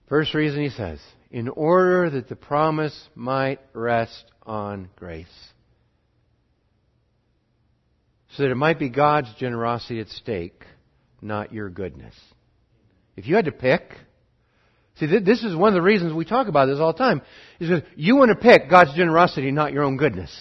First 0.07 0.33
reason 0.33 0.61
He 0.61 0.69
says, 0.69 0.99
in 1.31 1.49
order 1.49 2.09
that 2.09 2.29
the 2.29 2.35
promise 2.35 3.09
might 3.15 3.59
rest 3.73 4.25
on 4.43 4.89
grace. 4.95 5.25
So 8.35 8.43
that 8.43 8.51
it 8.51 8.55
might 8.55 8.79
be 8.79 8.89
God's 8.89 9.33
generosity 9.35 9.99
at 9.99 10.09
stake, 10.09 10.63
not 11.21 11.53
your 11.53 11.69
goodness. 11.69 12.13
If 13.15 13.27
you 13.27 13.35
had 13.35 13.45
to 13.45 13.51
pick, 13.51 13.93
see, 14.95 15.07
this 15.07 15.43
is 15.43 15.55
one 15.55 15.69
of 15.69 15.73
the 15.73 15.81
reasons 15.81 16.13
we 16.13 16.25
talk 16.25 16.47
about 16.47 16.65
this 16.65 16.79
all 16.79 16.91
the 16.91 16.99
time, 16.99 17.21
is 17.59 17.69
that 17.69 17.85
you 17.95 18.17
want 18.17 18.29
to 18.29 18.35
pick 18.35 18.69
God's 18.69 18.93
generosity, 18.93 19.51
not 19.51 19.71
your 19.71 19.83
own 19.83 19.95
goodness. 19.97 20.37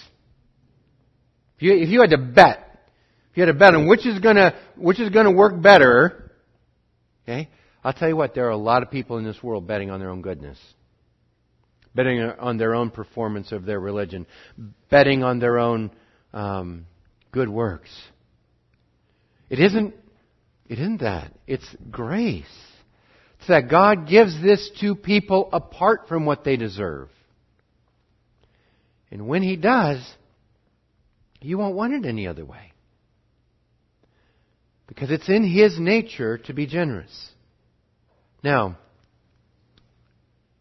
If 1.57 1.63
you, 1.63 1.73
if 1.73 1.89
you 1.89 2.01
had 2.01 2.09
to 2.11 2.17
bet, 2.17 2.79
if 3.31 3.37
you 3.37 3.41
had 3.45 3.51
to 3.51 3.57
bet 3.57 3.75
on 3.75 3.87
which 3.87 4.05
is 4.05 4.19
gonna, 4.19 4.55
which 4.75 4.99
is 4.99 5.09
gonna 5.09 5.31
work 5.31 5.61
better, 5.61 6.31
okay, 7.23 7.49
I'll 7.83 7.93
tell 7.93 8.09
you 8.09 8.15
what, 8.15 8.35
there 8.35 8.47
are 8.47 8.51
a 8.51 8.57
lot 8.57 8.83
of 8.83 8.91
people 8.91 9.17
in 9.17 9.23
this 9.23 9.41
world 9.41 9.67
betting 9.67 9.89
on 9.89 9.99
their 9.99 10.09
own 10.09 10.21
goodness 10.21 10.57
betting 11.95 12.21
on 12.21 12.57
their 12.57 12.75
own 12.75 12.91
performance 12.91 13.51
of 13.51 13.65
their 13.65 13.79
religion, 13.79 14.27
betting 14.89 15.23
on 15.23 15.39
their 15.39 15.57
own 15.57 15.89
um, 16.33 16.85
good 17.31 17.49
works. 17.49 17.89
It 19.49 19.59
isn't. 19.59 19.95
It 20.67 20.79
isn't 20.79 21.01
that. 21.01 21.31
It's 21.47 21.67
grace. 21.89 22.45
It's 23.39 23.47
that 23.47 23.69
God 23.69 24.07
gives 24.07 24.41
this 24.41 24.69
to 24.81 24.95
people 24.95 25.49
apart 25.53 26.07
from 26.07 26.25
what 26.25 26.43
they 26.43 26.57
deserve. 26.57 27.09
And 29.11 29.27
when 29.27 29.43
He 29.43 29.55
does, 29.55 30.03
you 31.45 31.57
won't 31.57 31.75
want 31.75 31.93
it 31.93 32.05
any 32.05 32.27
other 32.27 32.45
way. 32.45 32.71
Because 34.87 35.11
it's 35.11 35.29
in 35.29 35.43
His 35.43 35.79
nature 35.79 36.37
to 36.39 36.53
be 36.53 36.67
generous. 36.67 37.29
Now, 38.43 38.77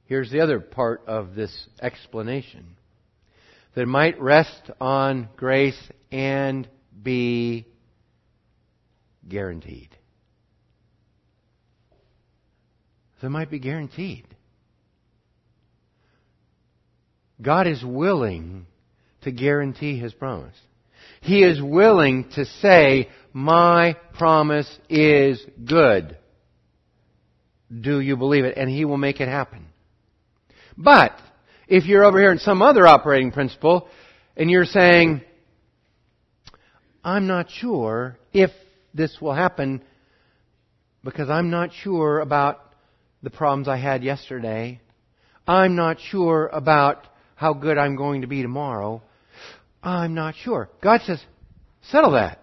Here's 0.07 0.31
the 0.31 0.41
other 0.41 0.61
part 0.61 1.03
of 1.07 1.35
this 1.35 1.67
explanation 1.81 2.77
that 3.75 3.87
might 3.87 4.21
rest 4.21 4.71
on 4.81 5.29
grace 5.37 5.81
and 6.13 6.69
be 7.03 7.67
guaranteed. 9.27 9.89
That 13.23 13.31
might 13.31 13.51
be 13.51 13.59
guaranteed. 13.59 14.27
God 17.41 17.67
is 17.67 17.83
willing 17.83 18.67
to 19.23 19.33
guarantee 19.33 19.99
His 19.99 20.13
promise. 20.13 20.57
He 21.21 21.43
is 21.43 21.61
willing 21.61 22.29
to 22.35 22.45
say, 22.45 23.09
My 23.33 23.97
promise 24.19 24.69
is 24.89 25.45
good. 25.65 26.17
Do 27.81 28.01
you 28.01 28.17
believe 28.17 28.45
it? 28.45 28.57
And 28.57 28.69
He 28.69 28.85
will 28.85 28.97
make 28.97 29.21
it 29.21 29.29
happen. 29.29 29.67
But 30.77 31.13
if 31.69 31.87
you're 31.87 32.05
over 32.05 32.19
here 32.19 32.33
in 32.33 32.39
some 32.39 32.63
other 32.63 32.87
operating 32.87 33.33
principle 33.33 33.89
and 34.37 34.51
you're 34.51 34.65
saying, 34.65 35.23
I'm 37.05 37.27
not 37.27 37.51
sure 37.51 38.19
if 38.33 38.51
this 38.93 39.21
will 39.21 39.35
happen 39.35 39.83
because 41.03 41.29
I'm 41.29 41.51
not 41.51 41.73
sure 41.73 42.21
about 42.21 42.61
the 43.23 43.31
problems 43.31 43.69
I 43.69 43.77
had 43.77 44.03
yesterday. 44.03 44.81
I'm 45.47 45.77
not 45.77 46.01
sure 46.01 46.49
about 46.53 47.07
how 47.35 47.53
good 47.53 47.77
I'm 47.77 47.97
going 47.97 48.23
to 48.23 48.27
be 48.27 48.43
tomorrow. 48.43 49.03
I'm 49.85 50.15
not 50.15 50.35
sure. 50.35 50.71
God 50.83 51.03
says, 51.05 51.23
settle 51.91 52.13
that. 52.13 52.41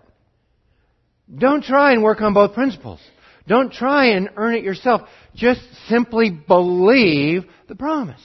Don't 1.35 1.63
try 1.63 1.93
and 1.93 2.03
work 2.03 2.21
on 2.21 2.33
both 2.33 2.53
principles. 2.53 2.99
Don't 3.47 3.73
try 3.73 4.11
and 4.11 4.29
earn 4.37 4.53
it 4.53 4.63
yourself. 4.63 5.01
Just 5.33 5.61
simply 5.87 6.29
believe 6.29 7.45
the 7.67 7.75
promise. 7.75 8.21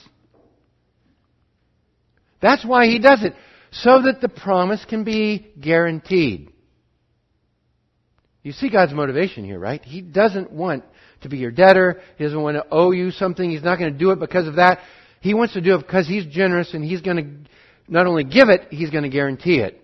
That's 2.41 2.63
why 2.63 2.85
he 2.85 2.99
does 2.99 3.23
it. 3.23 3.33
So 3.71 4.03
that 4.03 4.21
the 4.21 4.29
promise 4.29 4.85
can 4.85 5.03
be 5.03 5.51
guaranteed. 5.59 6.51
You 8.43 8.51
see 8.51 8.69
God's 8.69 8.93
motivation 8.93 9.43
here, 9.43 9.59
right? 9.59 9.83
He 9.83 10.01
doesn't 10.01 10.51
want 10.51 10.83
to 11.21 11.29
be 11.29 11.37
your 11.37 11.51
debtor. 11.51 12.01
He 12.17 12.23
doesn't 12.23 12.41
want 12.41 12.55
to 12.55 12.65
owe 12.71 12.91
you 12.91 13.11
something. 13.11 13.49
He's 13.49 13.63
not 13.63 13.79
going 13.79 13.91
to 13.91 13.97
do 13.97 14.11
it 14.11 14.19
because 14.19 14.47
of 14.47 14.55
that. 14.55 14.79
He 15.19 15.33
wants 15.33 15.53
to 15.55 15.61
do 15.61 15.75
it 15.75 15.79
because 15.79 16.07
He's 16.07 16.25
generous 16.27 16.73
and 16.73 16.83
He's 16.83 17.01
going 17.01 17.17
to 17.17 17.49
not 17.87 18.07
only 18.07 18.23
give 18.23 18.49
it, 18.49 18.67
He's 18.69 18.89
going 18.89 19.03
to 19.03 19.09
guarantee 19.09 19.59
it. 19.59 19.81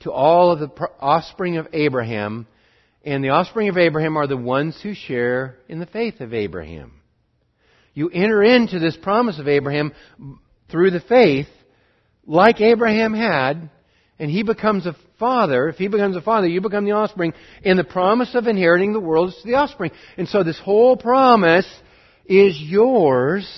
To 0.00 0.12
all 0.12 0.52
of 0.52 0.60
the 0.60 0.70
offspring 0.98 1.58
of 1.58 1.68
Abraham, 1.72 2.46
and 3.04 3.24
the 3.24 3.30
offspring 3.30 3.68
of 3.68 3.76
Abraham 3.76 4.16
are 4.16 4.26
the 4.26 4.36
ones 4.36 4.78
who 4.82 4.94
share 4.94 5.56
in 5.68 5.78
the 5.78 5.86
faith 5.86 6.20
of 6.20 6.34
Abraham. 6.34 6.92
You 7.94 8.08
enter 8.08 8.42
into 8.42 8.78
this 8.78 8.96
promise 8.96 9.38
of 9.38 9.48
Abraham 9.48 9.92
through 10.70 10.90
the 10.90 11.00
faith, 11.00 11.48
like 12.26 12.60
Abraham 12.60 13.14
had, 13.14 13.70
and 14.18 14.30
he 14.30 14.42
becomes 14.42 14.86
a 14.86 14.94
father, 15.18 15.68
if 15.68 15.76
he 15.76 15.88
becomes 15.88 16.16
a 16.16 16.20
father, 16.20 16.46
you 16.46 16.60
become 16.60 16.84
the 16.84 16.92
offspring, 16.92 17.32
and 17.64 17.78
the 17.78 17.84
promise 17.84 18.34
of 18.34 18.46
inheriting 18.46 18.92
the 18.92 19.00
world 19.00 19.30
is 19.30 19.36
to 19.36 19.48
the 19.48 19.54
offspring. 19.54 19.90
And 20.16 20.28
so 20.28 20.42
this 20.42 20.58
whole 20.58 20.96
promise 20.96 21.66
is 22.26 22.58
yours 22.60 23.48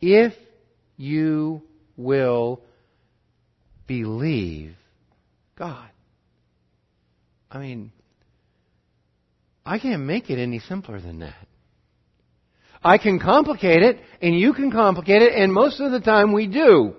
if 0.00 0.32
you 0.96 1.62
will 1.96 2.60
believe 3.86 4.74
God. 5.56 5.90
I 7.50 7.58
mean, 7.58 7.92
I 9.64 9.78
can't 9.78 10.02
make 10.02 10.30
it 10.30 10.38
any 10.38 10.60
simpler 10.60 11.00
than 11.00 11.20
that. 11.20 11.46
I 12.82 12.98
can 12.98 13.18
complicate 13.18 13.82
it, 13.82 14.00
and 14.22 14.38
you 14.38 14.54
can 14.54 14.70
complicate 14.70 15.22
it, 15.22 15.34
and 15.34 15.52
most 15.52 15.80
of 15.80 15.92
the 15.92 16.00
time 16.00 16.32
we 16.32 16.46
do. 16.46 16.94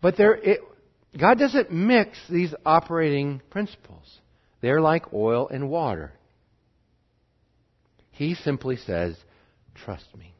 But 0.00 0.16
there, 0.16 0.34
it, 0.34 0.60
God 1.18 1.38
doesn't 1.38 1.70
mix 1.70 2.18
these 2.28 2.52
operating 2.66 3.40
principles. 3.50 4.18
They're 4.60 4.80
like 4.80 5.12
oil 5.12 5.48
and 5.48 5.70
water. 5.70 6.12
He 8.10 8.34
simply 8.34 8.76
says, 8.76 9.16
Trust 9.74 10.06
me. 10.16 10.34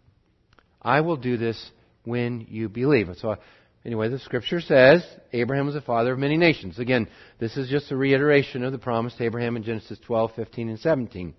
I 0.81 1.01
will 1.01 1.17
do 1.17 1.37
this 1.37 1.71
when 2.05 2.47
you 2.49 2.69
believe. 2.69 3.09
So, 3.19 3.37
anyway, 3.85 4.09
the 4.09 4.19
scripture 4.19 4.61
says 4.61 5.05
Abraham 5.33 5.67
was 5.67 5.75
the 5.75 5.81
father 5.81 6.13
of 6.13 6.19
many 6.19 6.37
nations. 6.37 6.79
Again, 6.79 7.09
this 7.39 7.57
is 7.57 7.69
just 7.69 7.91
a 7.91 7.97
reiteration 7.97 8.65
of 8.65 8.73
the 8.73 8.79
promise 8.79 9.15
to 9.15 9.25
Abraham 9.25 9.57
in 9.57 9.63
Genesis 9.63 9.99
12, 10.07 10.33
15, 10.35 10.69
and 10.69 10.79
17. 10.79 11.35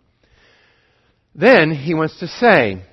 Then 1.35 1.71
he 1.71 1.93
wants 1.93 2.19
to 2.19 2.27
say, 2.27 2.83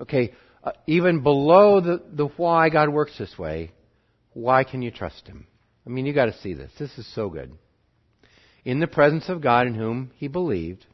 okay, 0.00 0.32
uh, 0.64 0.72
even 0.86 1.22
below 1.22 1.80
the, 1.80 2.02
the 2.12 2.26
why 2.36 2.70
God 2.70 2.88
works 2.88 3.16
this 3.18 3.38
way, 3.38 3.72
why 4.32 4.64
can 4.64 4.82
you 4.82 4.90
trust 4.90 5.26
him? 5.26 5.46
I 5.86 5.90
mean, 5.90 6.06
you 6.06 6.12
got 6.12 6.26
to 6.26 6.38
see 6.38 6.54
this. 6.54 6.72
This 6.78 6.96
is 6.98 7.14
so 7.14 7.28
good. 7.28 7.52
In 8.64 8.80
the 8.80 8.88
presence 8.88 9.28
of 9.28 9.40
God 9.40 9.68
in 9.68 9.74
whom 9.74 10.10
he 10.16 10.26
believed, 10.26 10.84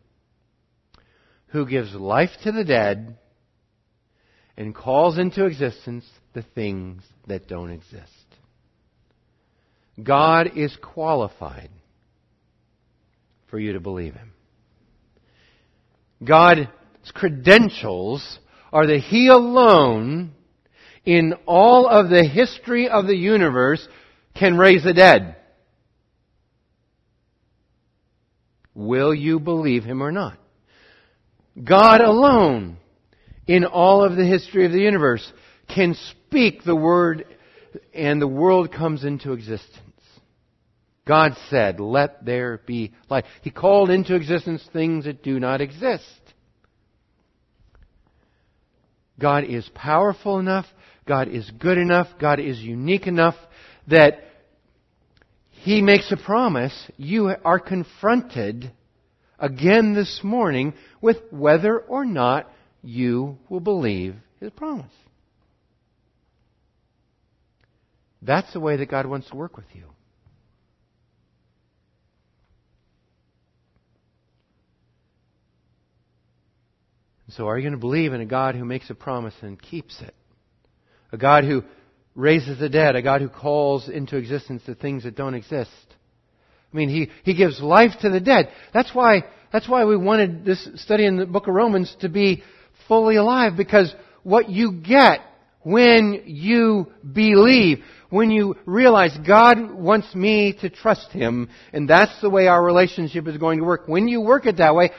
who 1.47 1.67
gives 1.67 1.95
life 1.95 2.31
to 2.45 2.53
the 2.53 2.65
dead 2.65 3.17
and 4.57 4.75
calls 4.75 5.19
into 5.19 5.47
existence 5.47 6.05
the 6.35 6.43
things 6.55 7.03
that 7.27 7.49
don't 7.49 7.71
exist. 7.71 8.11
God 10.03 10.53
is 10.57 10.77
qualified 10.81 11.71
for 13.49 13.59
you 13.59 13.75
to 13.75 13.81
believe 13.81 14.15
him. 14.15 14.33
God's 16.25 16.69
credentials 17.13 18.39
are 18.73 18.87
that 18.87 19.01
he 19.01 19.29
alone 19.29 20.33
in 21.05 21.35
all 21.47 21.87
of 21.89 22.09
the 22.09 22.25
history 22.25 22.89
of 22.89 23.07
the 23.07 23.17
universe 23.17 23.87
can 24.35 24.57
raise 24.57 24.85
the 24.85 24.95
dead. 24.95 25.37
Will 28.75 29.15
you 29.15 29.39
believe 29.39 29.85
him 29.85 30.03
or 30.03 30.13
not? 30.13 30.39
God 31.63 32.01
alone, 32.01 32.79
in 33.47 33.65
all 33.65 34.05
of 34.05 34.17
the 34.17 34.27
history 34.27 34.67
of 34.67 34.73
the 34.73 34.81
universe, 34.81 35.33
can 35.75 35.97
speak 36.11 36.65
the 36.65 36.77
word 36.77 37.25
and 37.95 38.21
the 38.21 38.29
world 38.29 38.73
comes 38.73 39.05
into 39.05 39.33
existence. 39.33 39.79
God 41.07 41.37
said, 41.51 41.81
let 41.81 42.25
there 42.25 42.61
be 42.65 42.93
light. 43.11 43.25
He 43.43 43.51
called 43.51 43.91
into 43.91 44.15
existence 44.15 44.67
things 44.73 45.05
that 45.05 45.23
do 45.23 45.41
not 45.41 45.61
exist. 45.61 46.05
God 49.19 49.45
is 49.45 49.69
powerful 49.75 50.39
enough 50.39 50.67
God 51.07 51.29
is 51.29 51.51
good 51.59 51.79
enough, 51.79 52.07
God 52.21 52.39
is 52.39 52.59
unique 52.61 53.07
enough 53.07 53.35
that 53.89 54.25
He 55.51 55.83
makes 55.83 56.13
a 56.13 56.17
promise. 56.17 56.91
You 56.97 57.35
are 57.45 57.59
confronted 57.59 58.71
again 59.39 59.95
this 59.95 60.21
morning 60.23 60.75
with 61.01 61.17
whether 61.31 61.79
or 61.79 62.05
not 62.05 62.49
you 62.83 63.39
will 63.49 63.61
believe 63.61 64.17
His 64.41 64.51
promise. 64.51 64.93
That's 68.21 68.53
the 68.53 68.61
way 68.61 68.77
that 68.77 68.87
God 68.87 69.07
wants 69.07 69.29
to 69.31 69.37
work 69.37 69.57
with 69.57 69.67
you. 69.73 69.85
So 77.31 77.49
are 77.49 77.57
you 77.57 77.63
going 77.63 77.73
to 77.73 77.79
believe 77.79 78.13
in 78.13 78.21
a 78.21 78.27
God 78.27 78.55
who 78.55 78.65
makes 78.65 78.91
a 78.91 78.95
promise 78.95 79.35
and 79.41 79.61
keeps 79.61 80.01
it? 80.03 80.15
a 81.13 81.19
God 81.19 81.45
who 81.45 81.63
raises 82.15 82.59
the 82.59 82.69
dead, 82.69 82.97
a 82.97 83.03
God 83.03 83.21
who 83.21 83.29
calls 83.29 83.89
into 83.89 84.17
existence 84.17 84.63
the 84.67 84.75
things 84.75 85.05
that 85.05 85.15
don't 85.15 85.35
exist. 85.35 85.71
I 86.73 86.77
mean, 86.77 86.89
he, 86.89 87.11
he 87.23 87.35
gives 87.35 87.61
life 87.61 87.93
to 88.01 88.11
the 88.11 88.21
dead. 88.21 88.51
That's 88.73 88.95
why, 88.95 89.25
that's 89.53 89.69
why 89.69 89.85
we 89.85 89.97
wanted 89.97 90.45
this 90.45 90.67
study 90.77 91.07
in 91.07 91.19
the 91.19 91.27
book 91.27 91.47
of 91.47 91.55
Romans 91.55 91.95
to 92.01 92.09
be 92.09 92.43
fully 92.89 93.17
alive, 93.17 93.57
because 93.57 93.95
what 94.23 94.49
you 94.49 94.73
get 94.73 95.21
when 95.63 96.23
you 96.27 96.93
believe, 97.13 97.85
when 98.11 98.31
you 98.31 98.57
realize 98.67 99.17
God 99.27 99.71
wants 99.71 100.15
me 100.15 100.57
to 100.61 100.71
trust 100.71 101.13
Him, 101.13 101.49
and 101.73 101.89
that's 101.89 102.21
the 102.21 102.31
way 102.31 102.47
our 102.47 102.63
relationship 102.63 103.29
is 103.29 103.37
going 103.37 103.59
to 103.59 103.65
work. 103.65 103.87
When 103.87 104.09
you 104.09 104.21
work 104.21 104.47
it 104.47 104.59
that 104.59 104.75
way, 104.75 104.91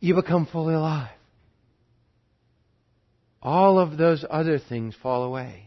you 0.00 0.14
become 0.14 0.46
fully 0.46 0.74
alive 0.74 1.10
all 3.42 3.78
of 3.78 3.96
those 3.96 4.24
other 4.28 4.58
things 4.58 4.94
fall 5.02 5.24
away. 5.24 5.64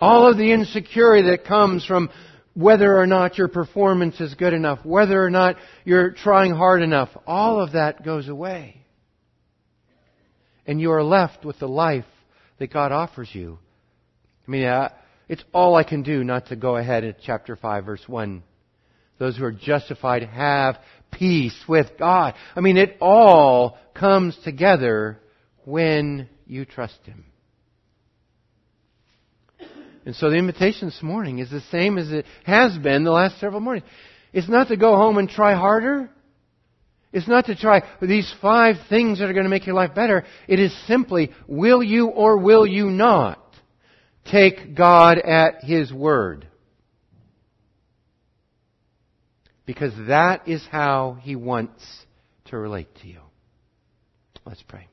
All 0.00 0.28
of 0.28 0.36
the 0.36 0.52
insecurity 0.52 1.30
that 1.30 1.44
comes 1.44 1.86
from 1.86 2.10
whether 2.54 2.98
or 2.98 3.06
not 3.06 3.38
your 3.38 3.48
performance 3.48 4.20
is 4.20 4.34
good 4.34 4.52
enough, 4.52 4.84
whether 4.84 5.22
or 5.22 5.30
not 5.30 5.56
you're 5.84 6.10
trying 6.10 6.54
hard 6.54 6.82
enough, 6.82 7.10
all 7.26 7.60
of 7.60 7.72
that 7.72 8.04
goes 8.04 8.28
away. 8.28 8.82
And 10.66 10.80
you 10.80 10.92
are 10.92 11.02
left 11.02 11.44
with 11.44 11.58
the 11.58 11.68
life 11.68 12.04
that 12.58 12.72
God 12.72 12.92
offers 12.92 13.28
you. 13.32 13.58
I 14.46 14.50
mean, 14.50 14.64
uh, 14.64 14.90
it's 15.28 15.44
all 15.52 15.74
I 15.74 15.84
can 15.84 16.02
do 16.02 16.24
not 16.24 16.46
to 16.46 16.56
go 16.56 16.76
ahead 16.76 17.04
at 17.04 17.20
chapter 17.22 17.56
5, 17.56 17.84
verse 17.84 18.02
1. 18.06 18.42
Those 19.18 19.36
who 19.36 19.44
are 19.44 19.52
justified 19.52 20.22
have 20.24 20.78
peace 21.10 21.56
with 21.68 21.98
God. 21.98 22.34
I 22.54 22.60
mean, 22.60 22.76
it 22.76 22.96
all 23.00 23.78
comes 23.94 24.36
together 24.44 25.18
when 25.64 26.28
you 26.46 26.64
trust 26.64 26.98
Him. 27.04 27.24
And 30.04 30.14
so 30.14 30.30
the 30.30 30.36
invitation 30.36 30.88
this 30.88 31.02
morning 31.02 31.40
is 31.40 31.50
the 31.50 31.62
same 31.72 31.98
as 31.98 32.12
it 32.12 32.26
has 32.44 32.78
been 32.78 33.02
the 33.02 33.10
last 33.10 33.40
several 33.40 33.60
mornings. 33.60 33.86
It's 34.32 34.48
not 34.48 34.68
to 34.68 34.76
go 34.76 34.94
home 34.94 35.18
and 35.18 35.28
try 35.28 35.54
harder. 35.54 36.10
It's 37.16 37.26
not 37.26 37.46
to 37.46 37.56
try 37.56 37.82
these 38.02 38.30
five 38.42 38.76
things 38.90 39.20
that 39.20 39.30
are 39.30 39.32
going 39.32 39.44
to 39.44 39.50
make 39.50 39.64
your 39.64 39.74
life 39.74 39.94
better. 39.94 40.26
It 40.46 40.60
is 40.60 40.70
simply, 40.86 41.30
will 41.48 41.82
you 41.82 42.08
or 42.08 42.36
will 42.36 42.66
you 42.66 42.90
not 42.90 43.42
take 44.30 44.74
God 44.74 45.16
at 45.16 45.64
His 45.64 45.90
word? 45.90 46.46
Because 49.64 49.94
that 50.08 50.46
is 50.46 50.62
how 50.70 51.16
He 51.22 51.36
wants 51.36 51.82
to 52.48 52.58
relate 52.58 52.94
to 53.00 53.08
you. 53.08 53.20
Let's 54.44 54.62
pray. 54.68 54.86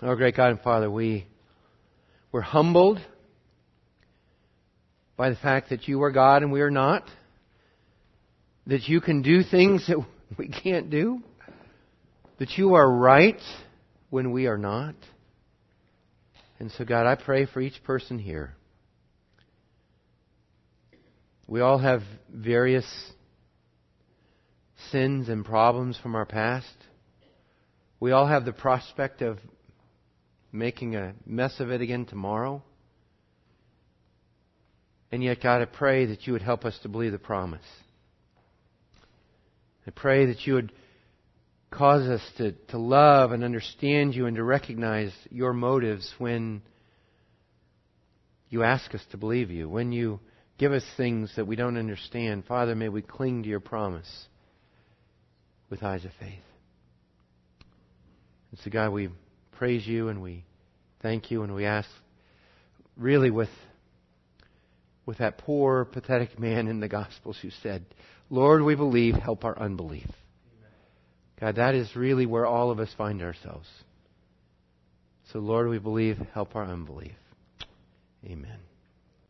Oh, 0.00 0.16
great 0.16 0.34
God 0.34 0.48
and 0.48 0.60
Father, 0.62 0.90
we, 0.90 1.26
we're 2.32 2.40
humbled 2.40 3.00
by 5.14 5.28
the 5.28 5.36
fact 5.36 5.68
that 5.68 5.88
you 5.88 6.02
are 6.04 6.10
God 6.10 6.42
and 6.42 6.50
we 6.50 6.62
are 6.62 6.70
not. 6.70 7.06
That 8.66 8.88
you 8.88 9.00
can 9.00 9.22
do 9.22 9.42
things 9.42 9.86
that 9.88 9.98
we 10.38 10.48
can't 10.48 10.90
do, 10.90 11.20
that 12.38 12.56
you 12.56 12.74
are 12.74 12.90
right 12.90 13.40
when 14.10 14.32
we 14.32 14.46
are 14.46 14.58
not. 14.58 14.94
And 16.58 16.70
so, 16.72 16.84
God, 16.84 17.06
I 17.06 17.14
pray 17.16 17.46
for 17.46 17.60
each 17.60 17.82
person 17.84 18.18
here. 18.18 18.54
We 21.46 21.60
all 21.60 21.78
have 21.78 22.02
various 22.32 22.86
sins 24.90 25.28
and 25.28 25.44
problems 25.44 25.98
from 26.02 26.14
our 26.14 26.24
past. 26.24 26.74
We 28.00 28.12
all 28.12 28.26
have 28.26 28.44
the 28.44 28.52
prospect 28.52 29.20
of 29.20 29.38
making 30.52 30.96
a 30.96 31.14
mess 31.26 31.60
of 31.60 31.70
it 31.70 31.80
again 31.80 32.06
tomorrow. 32.06 32.62
And 35.12 35.22
yet, 35.22 35.42
God, 35.42 35.60
I 35.60 35.66
pray 35.66 36.06
that 36.06 36.26
you 36.26 36.32
would 36.32 36.42
help 36.42 36.64
us 36.64 36.78
to 36.82 36.88
believe 36.88 37.12
the 37.12 37.18
promise. 37.18 37.60
I 39.86 39.90
pray 39.90 40.26
that 40.26 40.46
you 40.46 40.54
would 40.54 40.72
cause 41.70 42.02
us 42.08 42.22
to, 42.38 42.52
to 42.68 42.78
love 42.78 43.32
and 43.32 43.44
understand 43.44 44.14
you 44.14 44.26
and 44.26 44.36
to 44.36 44.44
recognize 44.44 45.12
your 45.30 45.52
motives 45.52 46.12
when 46.18 46.62
you 48.48 48.62
ask 48.62 48.94
us 48.94 49.02
to 49.10 49.16
believe 49.16 49.50
you, 49.50 49.68
when 49.68 49.92
you 49.92 50.20
give 50.58 50.72
us 50.72 50.84
things 50.96 51.32
that 51.36 51.46
we 51.46 51.56
don't 51.56 51.76
understand. 51.76 52.44
Father, 52.46 52.74
may 52.74 52.88
we 52.88 53.02
cling 53.02 53.42
to 53.42 53.48
your 53.48 53.60
promise 53.60 54.08
with 55.68 55.82
eyes 55.82 56.04
of 56.04 56.12
faith. 56.20 56.38
And 58.50 58.60
so, 58.62 58.70
God, 58.70 58.92
we 58.92 59.08
praise 59.52 59.86
you 59.86 60.08
and 60.08 60.22
we 60.22 60.44
thank 61.02 61.30
you 61.30 61.42
and 61.42 61.54
we 61.54 61.64
ask, 61.64 61.88
really, 62.96 63.30
with, 63.30 63.48
with 65.04 65.18
that 65.18 65.38
poor, 65.38 65.84
pathetic 65.84 66.38
man 66.38 66.68
in 66.68 66.78
the 66.78 66.88
Gospels 66.88 67.36
who 67.42 67.50
said, 67.62 67.84
Lord, 68.30 68.62
we 68.62 68.74
believe, 68.74 69.14
help 69.14 69.44
our 69.44 69.58
unbelief. 69.58 70.08
God, 71.40 71.56
that 71.56 71.74
is 71.74 71.94
really 71.94 72.26
where 72.26 72.46
all 72.46 72.70
of 72.70 72.78
us 72.78 72.92
find 72.96 73.22
ourselves. 73.22 73.68
So, 75.32 75.38
Lord, 75.38 75.68
we 75.68 75.78
believe, 75.78 76.18
help 76.32 76.54
our 76.56 76.64
unbelief. 76.64 77.16
Amen. 78.24 78.63